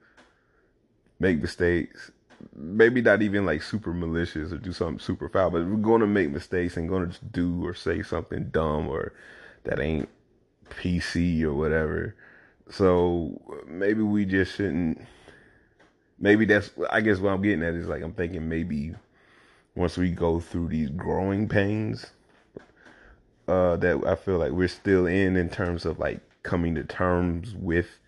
make 1.20 1.40
mistakes. 1.42 2.10
Maybe 2.54 3.00
not 3.00 3.22
even 3.22 3.46
like 3.46 3.62
super 3.62 3.92
malicious 3.92 4.52
or 4.52 4.58
do 4.58 4.72
something 4.72 4.98
super 4.98 5.28
foul, 5.28 5.50
but 5.50 5.66
we're 5.66 5.76
going 5.76 6.00
to 6.00 6.06
make 6.06 6.30
mistakes 6.30 6.76
and 6.76 6.88
going 6.88 7.10
to 7.10 7.24
do 7.24 7.64
or 7.64 7.74
say 7.74 8.02
something 8.02 8.48
dumb 8.50 8.88
or 8.88 9.12
that 9.64 9.80
ain't 9.80 10.08
PC 10.70 11.42
or 11.42 11.54
whatever. 11.54 12.14
So 12.70 13.40
maybe 13.66 14.02
we 14.02 14.24
just 14.24 14.56
shouldn't. 14.56 15.00
Maybe 16.18 16.44
that's. 16.44 16.70
I 16.90 17.00
guess 17.00 17.18
what 17.18 17.32
I'm 17.32 17.42
getting 17.42 17.62
at 17.62 17.74
is 17.74 17.88
like 17.88 18.02
I'm 18.02 18.12
thinking 18.12 18.48
maybe 18.48 18.94
once 19.74 19.96
we 19.96 20.10
go 20.10 20.40
through 20.40 20.68
these 20.68 20.90
growing 20.90 21.48
pains 21.48 22.06
uh, 23.48 23.76
that 23.76 24.04
I 24.06 24.14
feel 24.16 24.38
like 24.38 24.52
we're 24.52 24.68
still 24.68 25.06
in 25.06 25.36
in 25.36 25.48
terms 25.48 25.84
of 25.84 25.98
like 25.98 26.20
coming 26.42 26.74
to 26.74 26.84
terms 26.84 27.54
with 27.54 28.00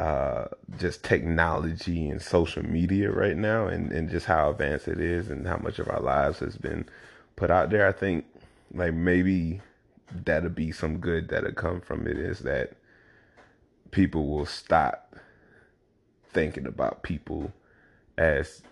uh, 0.00 0.46
just 0.78 1.04
technology 1.04 2.08
and 2.08 2.20
social 2.20 2.64
media 2.64 3.10
right 3.10 3.36
now 3.36 3.66
and, 3.66 3.92
and 3.92 4.10
just 4.10 4.26
how 4.26 4.50
advanced 4.50 4.88
it 4.88 5.00
is 5.00 5.30
and 5.30 5.46
how 5.46 5.56
much 5.56 5.78
of 5.78 5.88
our 5.88 6.00
lives 6.00 6.40
has 6.40 6.56
been 6.56 6.84
put 7.36 7.50
out 7.50 7.70
there. 7.70 7.86
I 7.86 7.92
think 7.92 8.24
like 8.72 8.94
maybe 8.94 9.60
that'll 10.24 10.50
be 10.50 10.72
some 10.72 10.98
good 10.98 11.28
that'll 11.28 11.52
come 11.52 11.80
from 11.80 12.06
it 12.06 12.18
is 12.18 12.40
that 12.40 12.72
people 13.90 14.26
will 14.26 14.46
stop 14.46 15.16
thinking 16.32 16.66
about 16.66 17.02
people 17.02 17.52
as 18.18 18.62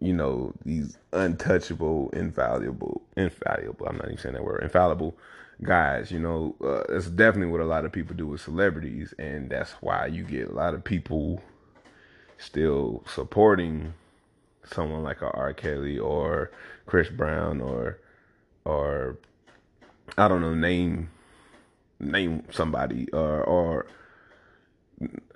you 0.00 0.14
know, 0.14 0.54
these 0.64 0.96
untouchable, 1.12 2.08
invaluable, 2.14 3.02
infallible. 3.16 3.86
I'm 3.86 3.96
not 3.96 4.06
even 4.06 4.18
saying 4.18 4.34
that 4.34 4.44
word, 4.44 4.62
infallible 4.62 5.16
guys. 5.62 6.10
You 6.10 6.20
know, 6.20 6.56
uh, 6.64 6.84
that's 6.88 7.08
definitely 7.10 7.52
what 7.52 7.60
a 7.60 7.66
lot 7.66 7.84
of 7.84 7.92
people 7.92 8.16
do 8.16 8.26
with 8.26 8.40
celebrities, 8.40 9.14
and 9.18 9.50
that's 9.50 9.72
why 9.80 10.06
you 10.06 10.24
get 10.24 10.48
a 10.48 10.54
lot 10.54 10.74
of 10.74 10.84
people 10.84 11.42
still 12.38 13.04
supporting 13.06 13.94
someone 14.64 15.02
like 15.02 15.22
a 15.22 15.30
R. 15.30 15.52
Kelly 15.52 15.98
or 15.98 16.50
Chris 16.86 17.08
Brown 17.08 17.60
or 17.60 17.98
or 18.64 19.18
I 20.16 20.28
don't 20.28 20.40
know 20.40 20.54
name 20.54 21.10
name 21.98 22.44
somebody 22.50 23.08
or 23.12 23.42
or 23.42 23.86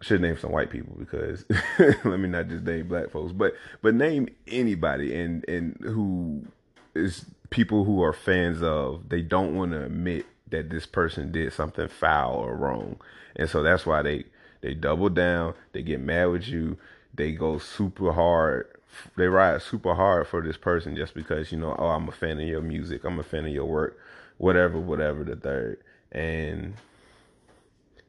should 0.01 0.21
name 0.21 0.37
some 0.39 0.53
white 0.53 0.71
people 0.71 0.95
because 0.99 1.45
let 1.79 2.21
me 2.21 2.29
not 2.29 2.49
just 2.49 2.65
name 2.65 2.89
black 2.89 3.11
folks, 3.11 3.33
but 3.33 3.55
but 3.83 3.95
name 3.95 4.29
anybody 4.47 5.15
and 5.15 5.47
and 5.49 5.77
who 5.83 6.47
is 6.95 7.27
people 7.51 7.85
who 7.85 8.03
are 8.03 8.13
fans 8.13 8.63
of. 8.63 9.09
They 9.09 9.23
don't 9.23 9.55
want 9.55 9.73
to 9.73 9.85
admit 9.85 10.27
that 10.51 10.71
this 10.71 10.87
person 10.87 11.33
did 11.33 11.53
something 11.53 11.89
foul 11.89 12.37
or 12.37 12.57
wrong, 12.57 13.01
and 13.37 13.49
so 13.49 13.63
that's 13.63 13.87
why 13.87 14.03
they 14.03 14.25
they 14.61 14.75
double 14.75 15.09
down. 15.09 15.55
They 15.73 15.83
get 15.83 16.01
mad 16.01 16.27
with 16.27 16.49
you. 16.49 16.79
They 17.15 17.33
go 17.33 17.59
super 17.59 18.13
hard. 18.13 18.69
They 19.17 19.27
ride 19.27 19.61
super 19.63 19.95
hard 19.95 20.29
for 20.29 20.41
this 20.41 20.57
person 20.57 20.97
just 20.97 21.15
because 21.15 21.53
you 21.53 21.59
know. 21.59 21.75
Oh, 21.79 21.89
I'm 21.89 22.09
a 22.09 22.13
fan 22.13 22.41
of 22.41 22.47
your 22.47 22.63
music. 22.63 23.05
I'm 23.05 23.19
a 23.19 23.25
fan 23.25 23.45
of 23.45 23.53
your 23.53 23.67
work. 23.67 23.99
Whatever, 24.39 24.79
whatever. 24.79 25.25
The 25.25 25.37
third 25.37 25.79
and 26.15 26.75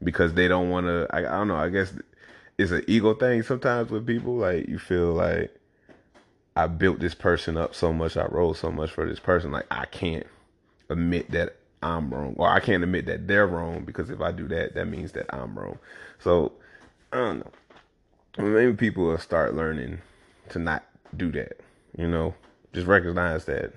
because 0.04 0.34
they 0.34 0.48
don't 0.48 0.70
want 0.70 0.88
to. 0.88 1.08
I, 1.10 1.20
I 1.20 1.38
don't 1.38 1.48
know. 1.48 1.56
I 1.56 1.70
guess 1.70 1.94
it's 2.58 2.72
an 2.72 2.84
ego 2.88 3.14
thing 3.14 3.44
sometimes 3.44 3.90
with 3.90 4.06
people. 4.06 4.36
Like 4.36 4.68
you 4.68 4.80
feel 4.80 5.14
like 5.14 5.54
I 6.56 6.68
built 6.68 7.00
this 7.00 7.16
person 7.16 7.58
up 7.58 7.76
so 7.76 7.92
much, 7.92 8.16
I 8.16 8.26
rolled 8.26 8.58
so 8.58 8.72
much 8.72 8.92
for 8.92 9.08
this 9.08 9.20
person. 9.20 9.52
Like 9.52 9.68
I 9.70 9.86
can't 9.86 10.26
admit 10.90 11.32
that 11.32 11.58
I'm 11.84 12.14
wrong, 12.14 12.36
or 12.38 12.48
I 12.48 12.60
can't 12.60 12.84
admit 12.84 13.06
that 13.08 13.28
they're 13.28 13.48
wrong 13.48 13.84
because 13.84 14.10
if 14.10 14.22
I 14.22 14.32
do 14.32 14.48
that, 14.48 14.76
that 14.76 14.88
means 14.88 15.12
that 15.14 15.34
I'm 15.34 15.58
wrong. 15.58 15.78
So 16.20 16.54
I 17.12 17.18
don't 17.18 17.40
know. 17.40 17.52
Maybe 18.38 18.74
people 18.74 19.06
will 19.06 19.18
start 19.18 19.54
learning 19.54 20.00
to 20.50 20.60
not 20.60 20.84
do 21.16 21.32
that. 21.34 21.60
You 21.98 22.08
know, 22.08 22.34
just 22.74 22.88
recognize 22.88 23.46
that 23.46 23.74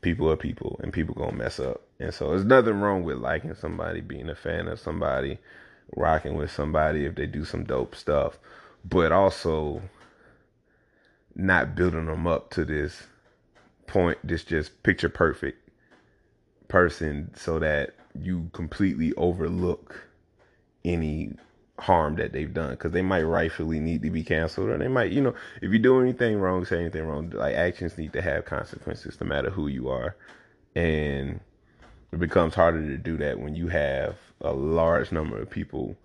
people 0.00 0.30
are 0.30 0.36
people 0.36 0.80
and 0.82 0.92
people 0.92 1.14
gonna 1.14 1.36
mess 1.36 1.60
up. 1.60 1.82
And 1.98 2.12
so 2.14 2.30
there's 2.30 2.44
nothing 2.44 2.80
wrong 2.80 3.02
with 3.04 3.18
liking 3.18 3.54
somebody, 3.54 4.00
being 4.00 4.30
a 4.30 4.34
fan 4.34 4.68
of 4.68 4.80
somebody, 4.80 5.38
rocking 5.96 6.34
with 6.34 6.50
somebody 6.50 7.04
if 7.04 7.14
they 7.14 7.26
do 7.26 7.44
some 7.44 7.64
dope 7.64 7.94
stuff, 7.94 8.38
but 8.84 9.12
also 9.12 9.82
not 11.40 11.74
building 11.74 12.06
them 12.06 12.26
up 12.26 12.50
to 12.50 12.64
this 12.64 13.04
point, 13.86 14.18
this 14.22 14.44
just 14.44 14.82
picture 14.82 15.08
perfect 15.08 15.68
person 16.68 17.30
so 17.34 17.58
that 17.58 17.94
you 18.18 18.50
completely 18.52 19.12
overlook 19.14 20.08
any 20.84 21.32
harm 21.78 22.16
that 22.16 22.32
they've 22.32 22.52
done. 22.52 22.70
Because 22.70 22.92
they 22.92 23.02
might 23.02 23.22
rightfully 23.22 23.80
need 23.80 24.02
to 24.02 24.10
be 24.10 24.22
canceled 24.22 24.68
or 24.68 24.78
they 24.78 24.88
might 24.88 25.12
you 25.12 25.20
know 25.20 25.34
if 25.62 25.72
you 25.72 25.78
do 25.78 26.00
anything 26.00 26.38
wrong 26.38 26.64
say 26.64 26.80
anything 26.80 27.04
wrong 27.04 27.30
like 27.30 27.54
actions 27.54 27.96
need 27.96 28.12
to 28.12 28.22
have 28.22 28.44
consequences 28.44 29.18
no 29.20 29.26
matter 29.26 29.50
who 29.50 29.66
you 29.66 29.88
are. 29.88 30.16
And 30.76 31.40
it 32.12 32.18
becomes 32.18 32.54
harder 32.54 32.86
to 32.86 32.96
do 32.96 33.16
that 33.18 33.38
when 33.40 33.54
you 33.54 33.68
have 33.68 34.16
a 34.40 34.52
large 34.52 35.10
number 35.10 35.40
of 35.40 35.50
people 35.50 35.96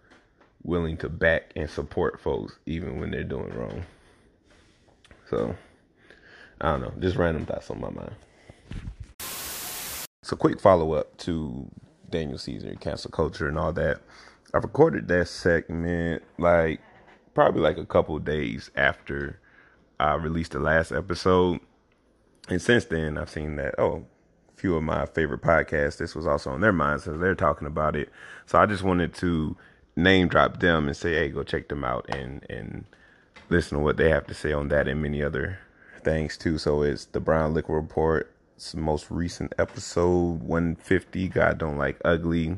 willing 0.64 0.98
to 0.98 1.10
back 1.10 1.52
and 1.56 1.70
support 1.70 2.20
folks 2.20 2.58
even 2.66 3.00
when 3.00 3.12
they're 3.12 3.24
doing 3.24 3.54
wrong 3.54 3.84
so 5.30 5.56
i 6.62 6.72
don't 6.72 6.82
know 6.82 6.94
just 7.00 7.16
random 7.18 7.46
thoughts 7.46 7.70
on 7.70 7.80
my 7.80 7.90
mind 7.90 8.16
So, 10.26 10.36
quick 10.36 10.60
follow 10.60 10.94
up 10.94 11.16
to 11.18 11.70
Daniel 12.10 12.40
Caesar, 12.40 12.74
cancel 12.80 13.12
culture, 13.12 13.48
and 13.48 13.60
all 13.60 13.72
that. 13.74 14.02
I 14.56 14.58
recorded 14.58 15.08
that 15.08 15.28
segment 15.28 16.24
like 16.40 16.82
probably 17.36 17.62
like 17.62 17.78
a 17.78 17.86
couple 17.86 18.18
days 18.18 18.72
after 18.76 19.40
I 20.00 20.16
released 20.16 20.54
the 20.54 20.60
last 20.60 20.92
episode. 20.92 21.60
And 22.50 22.60
since 22.60 22.86
then, 22.86 23.20
I've 23.20 23.30
seen 23.30 23.58
that, 23.58 23.76
oh, 23.78 24.08
a 24.52 24.60
few 24.60 24.76
of 24.76 24.82
my 24.82 25.06
favorite 25.06 25.44
podcasts, 25.44 25.98
this 25.98 26.16
was 26.16 26.26
also 26.26 26.50
on 26.50 26.62
their 26.62 26.74
minds 26.74 27.04
so 27.04 27.16
they're 27.20 27.36
talking 27.36 27.68
about 27.68 27.96
it. 27.96 28.10
So 28.48 28.58
I 28.58 28.66
just 28.66 28.82
wanted 28.82 29.14
to 29.16 29.56
name 29.96 30.28
drop 30.28 30.60
them 30.60 30.88
and 30.88 30.98
say, 30.98 31.14
hey, 31.14 31.30
go 31.30 31.44
check 31.44 31.68
them 31.68 31.84
out 31.84 32.10
and, 32.10 32.44
and 32.50 32.86
listen 33.50 33.78
to 33.78 33.84
what 33.84 33.98
they 33.98 34.10
have 34.10 34.28
to 34.28 34.34
say 34.34 34.52
on 34.52 34.70
that 34.70 34.88
and 34.88 35.02
many 35.02 35.22
other 35.22 35.60
things 36.04 36.38
too. 36.38 36.58
So 36.58 36.84
it's 36.84 37.06
the 37.06 37.20
Brown 37.20 37.54
Liquor 37.54 37.74
Report. 37.74 38.32
Most 38.74 39.12
recent 39.12 39.54
episode 39.60 40.42
150. 40.42 41.28
God 41.28 41.58
don't 41.58 41.78
like 41.78 42.00
ugly, 42.06 42.58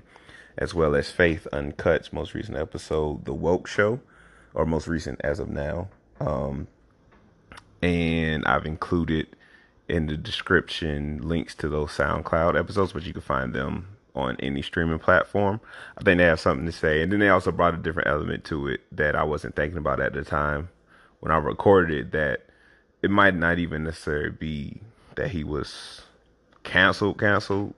as 0.56 0.74
well 0.76 0.96
as 0.96 1.10
Faith 1.10 1.48
Uncut's 1.52 2.14
most 2.14 2.36
recent 2.36 2.56
episode, 2.56 3.26
The 3.26 3.34
Woke 3.34 3.68
Show, 3.68 4.00
or 4.54 4.68
most 4.68 4.88
recent 4.88 5.20
as 5.24 5.40
of 5.40 5.50
now. 5.50 5.88
Um, 6.20 6.68
and 7.82 8.46
I've 8.46 8.68
included 8.68 9.36
in 9.90 10.06
the 10.06 10.18
description 10.18 11.28
links 11.28 11.56
to 11.56 11.68
those 11.68 11.90
SoundCloud 11.92 12.58
episodes, 12.58 12.94
but 12.94 13.04
you 13.04 13.14
can 13.14 13.24
find 13.24 13.54
them 13.54 13.88
on 14.14 14.36
any 14.40 14.62
streaming 14.62 15.00
platform. 15.00 15.60
I 15.98 16.04
think 16.04 16.20
they 16.20 16.26
have 16.26 16.40
something 16.40 16.66
to 16.68 16.72
say. 16.72 17.02
And 17.02 17.12
then 17.12 17.20
they 17.20 17.30
also 17.30 17.52
brought 17.52 17.74
a 17.74 17.78
different 17.78 18.08
element 18.08 18.44
to 18.46 18.68
it 18.68 18.82
that 18.92 19.16
I 19.16 19.24
wasn't 19.24 19.56
thinking 19.56 19.78
about 19.80 20.00
at 20.00 20.14
the 20.14 20.24
time 20.24 20.70
when 21.20 21.32
I 21.32 21.38
recorded 21.38 21.98
it 21.98 22.12
that 22.12 22.46
it 23.02 23.10
might 23.10 23.36
not 23.36 23.60
even 23.60 23.84
necessarily 23.84 24.30
be 24.30 24.82
that 25.16 25.32
he 25.32 25.44
was 25.44 26.02
canceled, 26.64 27.20
canceled 27.20 27.74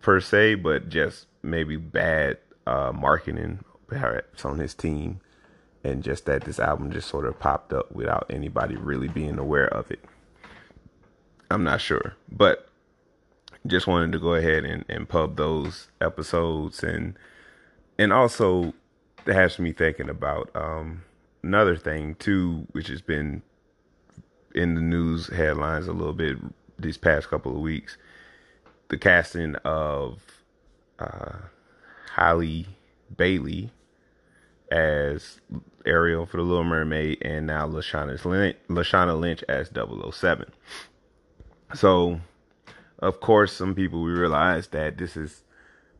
per 0.00 0.20
se, 0.20 0.56
but 0.56 0.88
just 0.88 1.26
maybe 1.42 1.76
bad 1.76 2.38
uh, 2.66 2.92
marketing 2.92 3.64
perhaps 3.86 4.44
on 4.44 4.58
his 4.58 4.74
team. 4.74 5.20
And 5.84 6.02
just 6.02 6.26
that 6.26 6.44
this 6.44 6.60
album 6.60 6.92
just 6.92 7.08
sort 7.08 7.26
of 7.26 7.40
popped 7.40 7.72
up 7.72 7.90
without 7.90 8.26
anybody 8.30 8.76
really 8.76 9.08
being 9.08 9.38
aware 9.38 9.66
of 9.66 9.90
it. 9.90 10.04
I'm 11.50 11.64
not 11.64 11.80
sure. 11.80 12.14
But 12.30 12.68
just 13.66 13.86
wanted 13.86 14.12
to 14.12 14.18
go 14.18 14.34
ahead 14.34 14.64
and, 14.64 14.84
and 14.88 15.08
pub 15.08 15.36
those 15.36 15.88
episodes 16.00 16.82
and 16.82 17.16
and 17.98 18.12
also 18.12 18.72
has 19.26 19.58
me 19.58 19.72
thinking 19.72 20.08
about 20.08 20.50
um, 20.54 21.02
another 21.42 21.76
thing 21.76 22.14
too, 22.16 22.66
which 22.72 22.88
has 22.88 23.00
been 23.00 23.42
in 24.54 24.74
the 24.74 24.80
news 24.80 25.28
headlines 25.28 25.88
a 25.88 25.92
little 25.92 26.12
bit 26.12 26.36
these 26.78 26.98
past 26.98 27.28
couple 27.28 27.54
of 27.54 27.60
weeks. 27.60 27.96
The 28.88 28.98
casting 28.98 29.56
of 29.64 30.20
uh, 30.98 31.38
Halle 32.14 32.66
Bailey 33.16 33.70
as 34.70 35.40
Ariel 35.84 36.26
for 36.26 36.38
The 36.38 36.42
Little 36.42 36.64
Mermaid 36.64 37.18
and 37.22 37.46
now 37.46 37.66
Lashana 37.66 38.22
Lynch, 38.24 38.56
Lashana 38.68 39.18
Lynch 39.18 39.42
as 39.48 39.70
007. 39.74 40.50
So, 41.74 42.20
of 42.98 43.20
course, 43.20 43.52
some 43.52 43.74
people 43.74 44.02
we 44.02 44.12
realize 44.12 44.68
that 44.68 44.98
this 44.98 45.16
is 45.16 45.44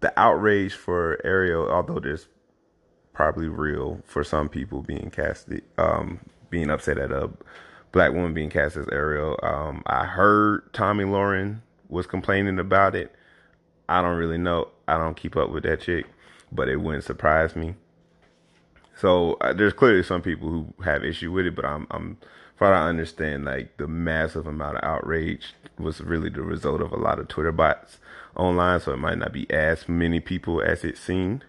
the 0.00 0.18
outrage 0.18 0.74
for 0.74 1.18
Ariel, 1.24 1.68
although 1.70 2.00
there's 2.00 2.28
probably 3.12 3.48
real 3.48 4.00
for 4.04 4.24
some 4.24 4.48
people 4.48 4.82
being 4.82 5.10
casted, 5.10 5.62
um, 5.78 6.20
being 6.50 6.70
upset 6.70 6.98
at 6.98 7.12
a 7.12 7.30
black 7.92 8.12
woman 8.12 8.34
being 8.34 8.50
cast 8.50 8.76
as 8.76 8.88
Ariel. 8.90 9.38
Um, 9.42 9.82
I 9.86 10.04
heard 10.06 10.72
Tomi 10.72 11.04
Lahren 11.04 11.60
was 11.88 12.06
complaining 12.06 12.58
about 12.58 12.94
it. 12.94 13.14
I 13.88 14.00
don't 14.00 14.16
really 14.16 14.38
know. 14.38 14.68
I 14.88 14.96
don't 14.96 15.16
keep 15.16 15.36
up 15.36 15.50
with 15.50 15.64
that 15.64 15.82
chick, 15.82 16.06
but 16.50 16.68
it 16.68 16.76
wouldn't 16.76 17.04
surprise 17.04 17.54
me. 17.54 17.74
So 18.96 19.34
uh, 19.40 19.52
there's 19.52 19.72
clearly 19.72 20.02
some 20.02 20.22
people 20.22 20.48
who 20.48 20.74
have 20.84 21.04
issue 21.04 21.32
with 21.32 21.46
it, 21.46 21.54
but 21.54 21.64
I'm, 21.64 21.86
I'm, 21.90 22.18
far 22.56 22.72
I 22.72 22.88
understand, 22.88 23.44
like 23.44 23.76
the 23.76 23.88
massive 23.88 24.46
amount 24.46 24.78
of 24.78 24.84
outrage 24.84 25.54
was 25.78 26.00
really 26.00 26.28
the 26.30 26.42
result 26.42 26.80
of 26.80 26.92
a 26.92 26.96
lot 26.96 27.18
of 27.18 27.28
Twitter 27.28 27.52
bots 27.52 27.98
online, 28.36 28.80
so 28.80 28.92
it 28.92 28.98
might 28.98 29.18
not 29.18 29.32
be 29.32 29.50
as 29.50 29.88
many 29.88 30.20
people 30.20 30.62
as 30.62 30.84
it 30.84 30.96
seemed. 30.96 31.44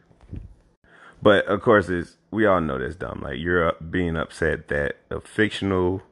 But 1.24 1.46
of 1.46 1.62
course, 1.62 1.88
it's 1.88 2.18
we 2.32 2.46
all 2.46 2.60
know 2.60 2.78
that's 2.78 2.98
dumb. 2.98 3.22
Like 3.22 3.40
you're 3.40 3.72
being 3.76 4.18
upset 4.18 4.68
that 4.68 4.98
a 5.10 5.22
fictional 5.22 6.04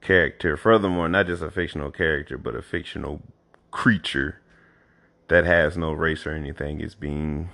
character, 0.00 0.56
furthermore, 0.56 1.08
not 1.08 1.28
just 1.28 1.40
a 1.40 1.52
fictional 1.52 1.92
character, 1.92 2.36
but 2.36 2.56
a 2.56 2.62
fictional 2.62 3.22
creature 3.70 4.40
that 5.28 5.44
has 5.44 5.76
no 5.76 5.92
race 5.92 6.26
or 6.26 6.32
anything 6.32 6.80
is 6.80 6.96
being 6.96 7.50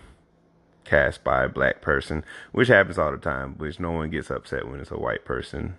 cast 0.85 1.23
by 1.23 1.45
a 1.45 1.51
black 1.51 1.83
person, 1.83 2.25
which 2.53 2.69
happens 2.69 2.97
all 2.97 3.11
the 3.11 3.19
time, 3.19 3.59
which 3.59 3.79
no 3.79 3.91
one 3.91 4.09
gets 4.09 4.31
upset 4.31 4.67
when 4.67 4.81
it's 4.81 4.91
a 4.91 4.97
white 4.99 5.27
person 5.27 5.77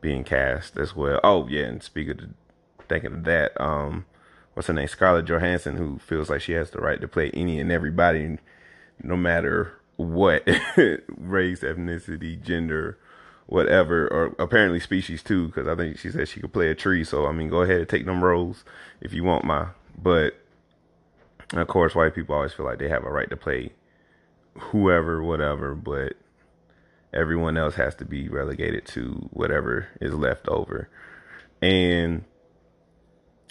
being 0.00 0.22
cast 0.22 0.78
as 0.78 0.94
well. 0.94 1.18
Oh 1.24 1.48
yeah, 1.48 1.64
and 1.64 1.82
speaking 1.82 2.20
of 2.20 2.86
thinking 2.88 3.12
of 3.12 3.24
that, 3.24 3.60
um, 3.60 4.04
what's 4.52 4.68
her 4.68 4.72
name? 4.72 4.86
Scarlett 4.86 5.24
Johansson, 5.24 5.78
who 5.78 5.98
feels 5.98 6.30
like 6.30 6.42
she 6.42 6.52
has 6.52 6.70
the 6.70 6.78
right 6.78 7.00
to 7.00 7.08
play 7.08 7.32
any 7.34 7.58
and 7.58 7.72
everybody, 7.72 8.38
no 9.02 9.16
matter 9.16 9.80
what 9.96 10.46
race, 10.76 11.60
ethnicity, 11.60 12.40
gender, 12.40 12.98
whatever, 13.46 14.08
or 14.08 14.34
apparently 14.38 14.80
species 14.80 15.22
too, 15.22 15.46
because 15.48 15.68
I 15.68 15.74
think 15.74 15.98
she 15.98 16.10
said 16.10 16.28
she 16.28 16.40
could 16.40 16.52
play 16.52 16.68
a 16.68 16.74
tree. 16.74 17.04
So 17.04 17.26
I 17.26 17.32
mean, 17.32 17.48
go 17.48 17.62
ahead 17.62 17.80
and 17.80 17.88
take 17.88 18.06
them 18.06 18.22
roles 18.24 18.64
if 19.00 19.12
you 19.12 19.24
want 19.24 19.44
my. 19.44 19.68
But 20.00 20.34
of 21.52 21.68
course, 21.68 21.94
white 21.94 22.14
people 22.14 22.34
always 22.34 22.52
feel 22.52 22.66
like 22.66 22.78
they 22.78 22.88
have 22.88 23.04
a 23.04 23.10
right 23.10 23.30
to 23.30 23.36
play 23.36 23.72
whoever, 24.58 25.22
whatever, 25.22 25.74
but 25.74 26.14
everyone 27.12 27.56
else 27.56 27.76
has 27.76 27.94
to 27.96 28.04
be 28.04 28.28
relegated 28.28 28.86
to 28.86 29.28
whatever 29.32 29.88
is 30.00 30.14
left 30.14 30.48
over. 30.48 30.88
And 31.62 32.24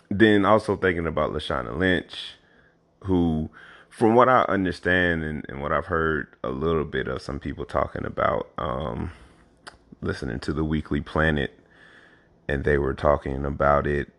then 0.09 0.45
also 0.45 0.75
thinking 0.75 1.07
about 1.07 1.31
Lashana 1.31 1.77
Lynch, 1.77 2.35
who 3.01 3.49
from 3.93 4.15
what 4.15 4.27
I 4.27 4.41
understand 4.49 5.23
and, 5.23 5.45
and, 5.47 5.61
what 5.61 5.71
I've 5.71 5.85
heard 5.85 6.35
a 6.43 6.49
little 6.49 6.83
bit 6.83 7.07
of 7.07 7.21
some 7.21 7.39
people 7.39 7.63
talking 7.63 8.05
about, 8.05 8.49
um, 8.57 9.11
listening 10.01 10.39
to 10.39 10.51
the 10.51 10.63
Weekly 10.63 10.99
Planet, 10.99 11.59
and 12.47 12.63
they 12.63 12.79
were 12.79 12.95
talking 12.95 13.45
about 13.45 13.85
it, 13.85 14.11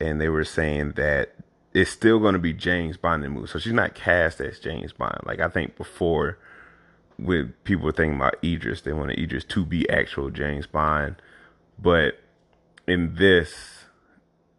and 0.00 0.20
they 0.20 0.28
were 0.28 0.44
saying 0.44 0.92
that 0.92 1.34
it's 1.74 1.90
still 1.90 2.20
going 2.20 2.34
to 2.34 2.38
be 2.38 2.52
James 2.52 2.96
Bond 2.96 3.24
in 3.24 3.32
the 3.32 3.40
movie. 3.40 3.50
So 3.50 3.58
she's 3.58 3.72
not 3.72 3.96
cast 3.96 4.40
as 4.40 4.60
James 4.60 4.92
Bond. 4.92 5.18
Like 5.24 5.40
I 5.40 5.48
think 5.48 5.76
before, 5.76 6.38
with 7.18 7.52
people 7.64 7.86
were 7.86 7.92
thinking 7.92 8.14
about 8.14 8.36
Idris, 8.44 8.82
they 8.82 8.92
wanted 8.92 9.18
Idris 9.18 9.42
to 9.42 9.66
be 9.66 9.90
actual 9.90 10.30
James 10.30 10.68
Bond, 10.68 11.16
but 11.82 12.20
in 12.86 13.16
this 13.16 13.79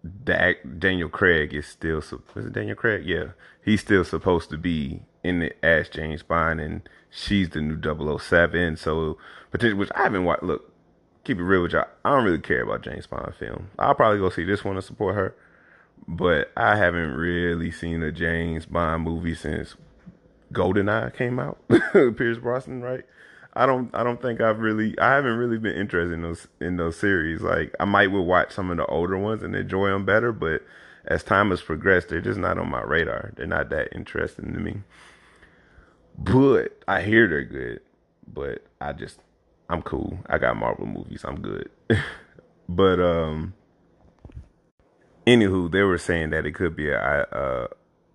the 0.04 0.56
Daniel 0.80 1.10
Craig 1.10 1.54
is 1.54 1.68
still 1.68 2.00
is 2.00 2.46
it 2.46 2.54
Daniel 2.54 2.76
Craig? 2.76 3.06
Yeah, 3.06 3.30
he's 3.64 3.82
still 3.82 4.04
supposed 4.04 4.50
to 4.50 4.58
be 4.58 5.02
in 5.24 5.44
it 5.44 5.58
as 5.62 5.90
James 5.90 6.24
Bond, 6.24 6.60
and 6.60 6.88
she's 7.10 7.50
the 7.50 7.62
new 7.62 7.80
007. 8.18 8.78
So 8.78 9.18
potentially, 9.52 9.78
which 9.78 9.92
I 9.96 10.04
haven't 10.04 10.26
watched. 10.26 10.44
Look, 10.44 10.72
keep 11.24 11.38
it 11.38 11.44
real 11.44 11.62
with 11.62 11.74
y'all. 11.74 11.86
I 12.04 12.12
don't 12.12 12.26
really 12.26 12.40
care 12.40 12.64
about 12.64 12.82
James 12.82 13.08
Bond 13.08 13.34
film. 13.36 13.70
I'll 13.78 13.96
probably 13.96 14.20
go 14.20 14.30
see 14.30 14.44
this 14.44 14.64
one 14.64 14.76
to 14.76 14.82
support 14.82 15.16
her, 15.16 15.36
but 16.08 16.52
I 16.58 16.78
haven't 16.78 17.12
really 17.14 17.72
seen 17.72 18.02
a 18.02 18.12
James 18.12 18.66
Bond 18.66 19.04
movie 19.04 19.36
since 19.36 19.76
GoldenEye 20.52 21.16
came 21.16 21.40
out. 21.40 21.60
Pierce 21.94 22.38
Brosnan, 22.40 22.82
right? 22.82 23.06
I 23.54 23.66
don't 23.66 23.94
I 23.94 24.04
don't 24.04 24.22
think 24.22 24.40
I've 24.40 24.60
really 24.60 24.98
I 25.00 25.16
haven't 25.16 25.38
really 25.38 25.58
been 25.58 25.76
interested 25.76 26.14
in 26.14 26.22
those 26.22 26.48
in 26.60 26.78
those 26.78 26.98
series. 26.98 27.42
Like 27.42 27.76
I 27.80 27.86
might 27.86 28.12
will 28.12 28.26
watch 28.26 28.54
some 28.54 28.72
of 28.72 28.78
the 28.78 28.86
older 28.86 29.18
ones 29.18 29.44
and 29.44 29.56
enjoy 29.56 29.90
them 29.90 30.06
better, 30.06 30.32
but 30.32 30.64
as 31.06 31.24
time 31.24 31.50
has 31.50 31.62
progressed, 31.62 32.10
they're 32.10 32.22
just 32.22 32.40
not 32.40 32.58
on 32.58 32.70
my 32.70 32.82
radar. 32.82 33.34
They're 33.36 33.48
not 33.48 33.70
that 33.70 33.90
interesting 33.94 34.54
to 34.54 34.60
me. 34.60 34.84
But 36.18 36.82
I 36.88 37.02
hear 37.02 37.28
they're 37.28 37.44
good, 37.44 37.82
but 38.32 38.66
I 38.80 38.94
just 38.94 39.20
I'm 39.70 39.82
cool. 39.82 40.20
I 40.28 40.38
got 40.38 40.58
Marvel 40.58 40.86
movies. 40.86 41.26
I'm 41.26 41.42
good. 41.42 41.70
but 42.70 43.00
um 43.02 43.54
anywho, 45.28 45.72
they 45.72 45.82
were 45.82 45.98
saying 45.98 46.30
that 46.30 46.46
it 46.46 46.54
could 46.54 46.76
be 46.76 46.90
a, 46.90 47.28
a 47.32 47.68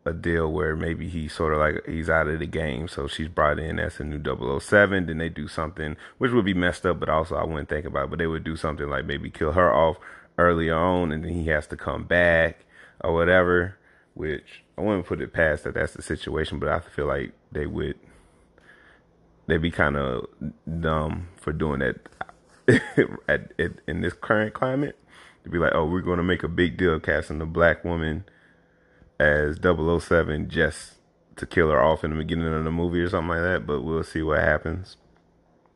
a 0.07 0.12
deal 0.12 0.51
where 0.51 0.77
maybe 0.77 1.09
he's 1.09 1.33
sort 1.33 1.53
of 1.53 1.59
like 1.59 1.85
he's 1.85 2.09
out 2.09 2.29
of 2.29 2.38
the 2.38 2.47
game. 2.47 2.87
So 2.87 3.09
she's 3.09 3.29
brought 3.29 3.59
in 3.59 3.81
as 3.81 3.99
a 3.99 4.05
new 4.05 4.23
007. 4.61 5.07
Then 5.07 5.19
they 5.19 5.29
do 5.29 5.49
something 5.49 5.97
which 6.19 6.31
would 6.31 6.45
be 6.45 6.55
messed 6.55 6.87
up, 6.87 7.01
but 7.01 7.09
also 7.09 7.35
I 7.35 7.45
wouldn't 7.45 7.69
think 7.69 7.85
about. 7.85 8.05
It, 8.05 8.11
but 8.11 8.19
they 8.21 8.29
would 8.29 8.45
do 8.45 8.57
something 8.57 8.88
like 8.88 9.05
maybe 9.05 9.31
kill 9.31 9.53
her 9.53 9.75
off 9.75 9.97
early 10.38 10.71
on, 10.71 11.11
and 11.12 11.25
then 11.25 11.33
he 11.33 11.47
has 11.49 11.66
to 11.66 11.77
come 11.77 12.05
back 12.05 12.64
or 13.01 13.12
whatever. 13.12 13.77
Which 14.14 14.62
I 14.79 14.81
wouldn't 14.81 15.07
put 15.07 15.21
it 15.21 15.33
past 15.33 15.64
that 15.64 15.75
that's 15.75 15.92
the 15.92 16.03
situation, 16.03 16.59
but 16.59 16.69
I 16.69 16.79
feel 16.81 17.07
like 17.07 17.33
they 17.51 17.66
would 17.66 17.99
they'd 19.47 19.59
be 19.59 19.71
kind 19.71 19.97
of 19.97 20.27
dumb 20.81 21.29
for 21.37 21.53
doing 21.53 21.81
that 21.81 21.99
at, 23.29 23.53
at, 23.59 23.73
in 23.87 24.01
this 24.01 24.14
current 24.14 24.55
climate. 24.55 24.97
To 25.45 25.51
be 25.51 25.59
like, 25.59 25.75
oh, 25.75 25.85
we're 25.85 26.01
going 26.01 26.16
to 26.16 26.25
make 26.25 26.42
a 26.42 26.49
big 26.49 26.77
deal 26.77 26.99
casting 26.99 27.40
a 27.40 27.47
black 27.47 27.85
woman 27.85 28.25
as 29.18 29.59
007 29.62 30.48
just 30.48 30.94
to 31.37 31.46
kill 31.46 31.70
her 31.70 31.83
off 31.83 32.05
in 32.05 32.11
the 32.11 32.16
beginning 32.16 32.52
of 32.52 32.64
the 32.64 32.70
movie 32.70 33.00
or 33.00 33.09
something 33.09 33.29
like 33.29 33.42
that, 33.42 33.66
but 33.66 33.83
we'll 33.83 34.02
see 34.02 34.22
what 34.22 34.40
happens. 34.40 34.96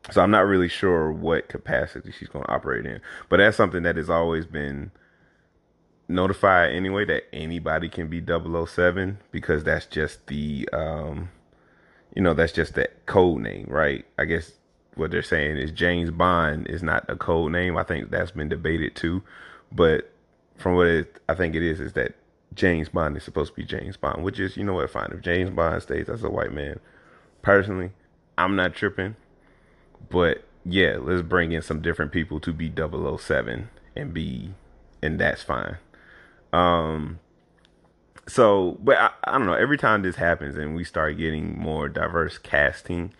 So 0.09 0.21
I'm 0.21 0.31
not 0.31 0.47
really 0.47 0.67
sure 0.67 1.11
what 1.11 1.47
capacity 1.47 2.11
she's 2.11 2.29
going 2.29 2.45
to 2.45 2.51
operate 2.51 2.85
in, 2.85 3.01
but 3.29 3.37
that's 3.37 3.57
something 3.57 3.83
that 3.83 3.97
has 3.97 4.09
always 4.09 4.45
been 4.45 4.91
notified 6.07 6.73
anyway 6.73 7.05
that 7.05 7.23
anybody 7.33 7.87
can 7.87 8.07
be 8.07 8.21
007 8.21 9.19
because 9.31 9.63
that's 9.63 9.85
just 9.85 10.27
the 10.27 10.67
um 10.73 11.29
you 12.15 12.21
know 12.21 12.33
that's 12.33 12.51
just 12.51 12.73
that 12.73 13.05
code 13.05 13.41
name, 13.41 13.67
right? 13.69 14.05
I 14.17 14.25
guess 14.25 14.51
what 14.95 15.11
they're 15.11 15.21
saying 15.21 15.57
is 15.57 15.71
James 15.71 16.11
Bond 16.11 16.67
is 16.67 16.83
not 16.83 17.05
a 17.07 17.15
code 17.15 17.51
name. 17.51 17.77
I 17.77 17.83
think 17.83 18.09
that's 18.09 18.31
been 18.31 18.49
debated 18.49 18.95
too, 18.95 19.23
but 19.71 20.11
from 20.57 20.75
what 20.75 20.87
it, 20.87 21.21
I 21.29 21.35
think 21.35 21.55
it 21.55 21.63
is 21.63 21.79
is 21.79 21.93
that 21.93 22.15
James 22.53 22.89
Bond 22.89 23.15
is 23.15 23.23
supposed 23.23 23.53
to 23.53 23.61
be 23.61 23.65
James 23.65 23.97
Bond, 23.97 24.23
which 24.23 24.39
is 24.39 24.57
you 24.57 24.63
know 24.63 24.73
what 24.73 24.89
fine 24.89 25.11
if 25.13 25.21
James 25.21 25.49
Bond 25.49 25.81
stays 25.81 26.09
as 26.09 26.23
a 26.23 26.29
white 26.29 26.51
man. 26.51 26.79
Personally, 27.41 27.91
I'm 28.37 28.55
not 28.55 28.75
tripping, 28.75 29.15
but 30.09 30.43
yeah, 30.65 30.97
let's 30.99 31.21
bring 31.21 31.51
in 31.51 31.61
some 31.61 31.81
different 31.81 32.11
people 32.11 32.39
to 32.41 32.53
be 32.53 32.71
007 32.71 33.69
and 33.95 34.13
be 34.13 34.53
and 35.01 35.19
that's 35.19 35.43
fine. 35.43 35.77
Um 36.53 37.19
so 38.27 38.77
but 38.81 38.97
I, 38.97 39.09
I 39.23 39.31
don't 39.37 39.47
know, 39.47 39.53
every 39.53 39.77
time 39.77 40.01
this 40.01 40.17
happens 40.17 40.57
and 40.57 40.75
we 40.75 40.83
start 40.83 41.17
getting 41.17 41.57
more 41.57 41.87
diverse 41.89 42.37
casting 42.37 43.13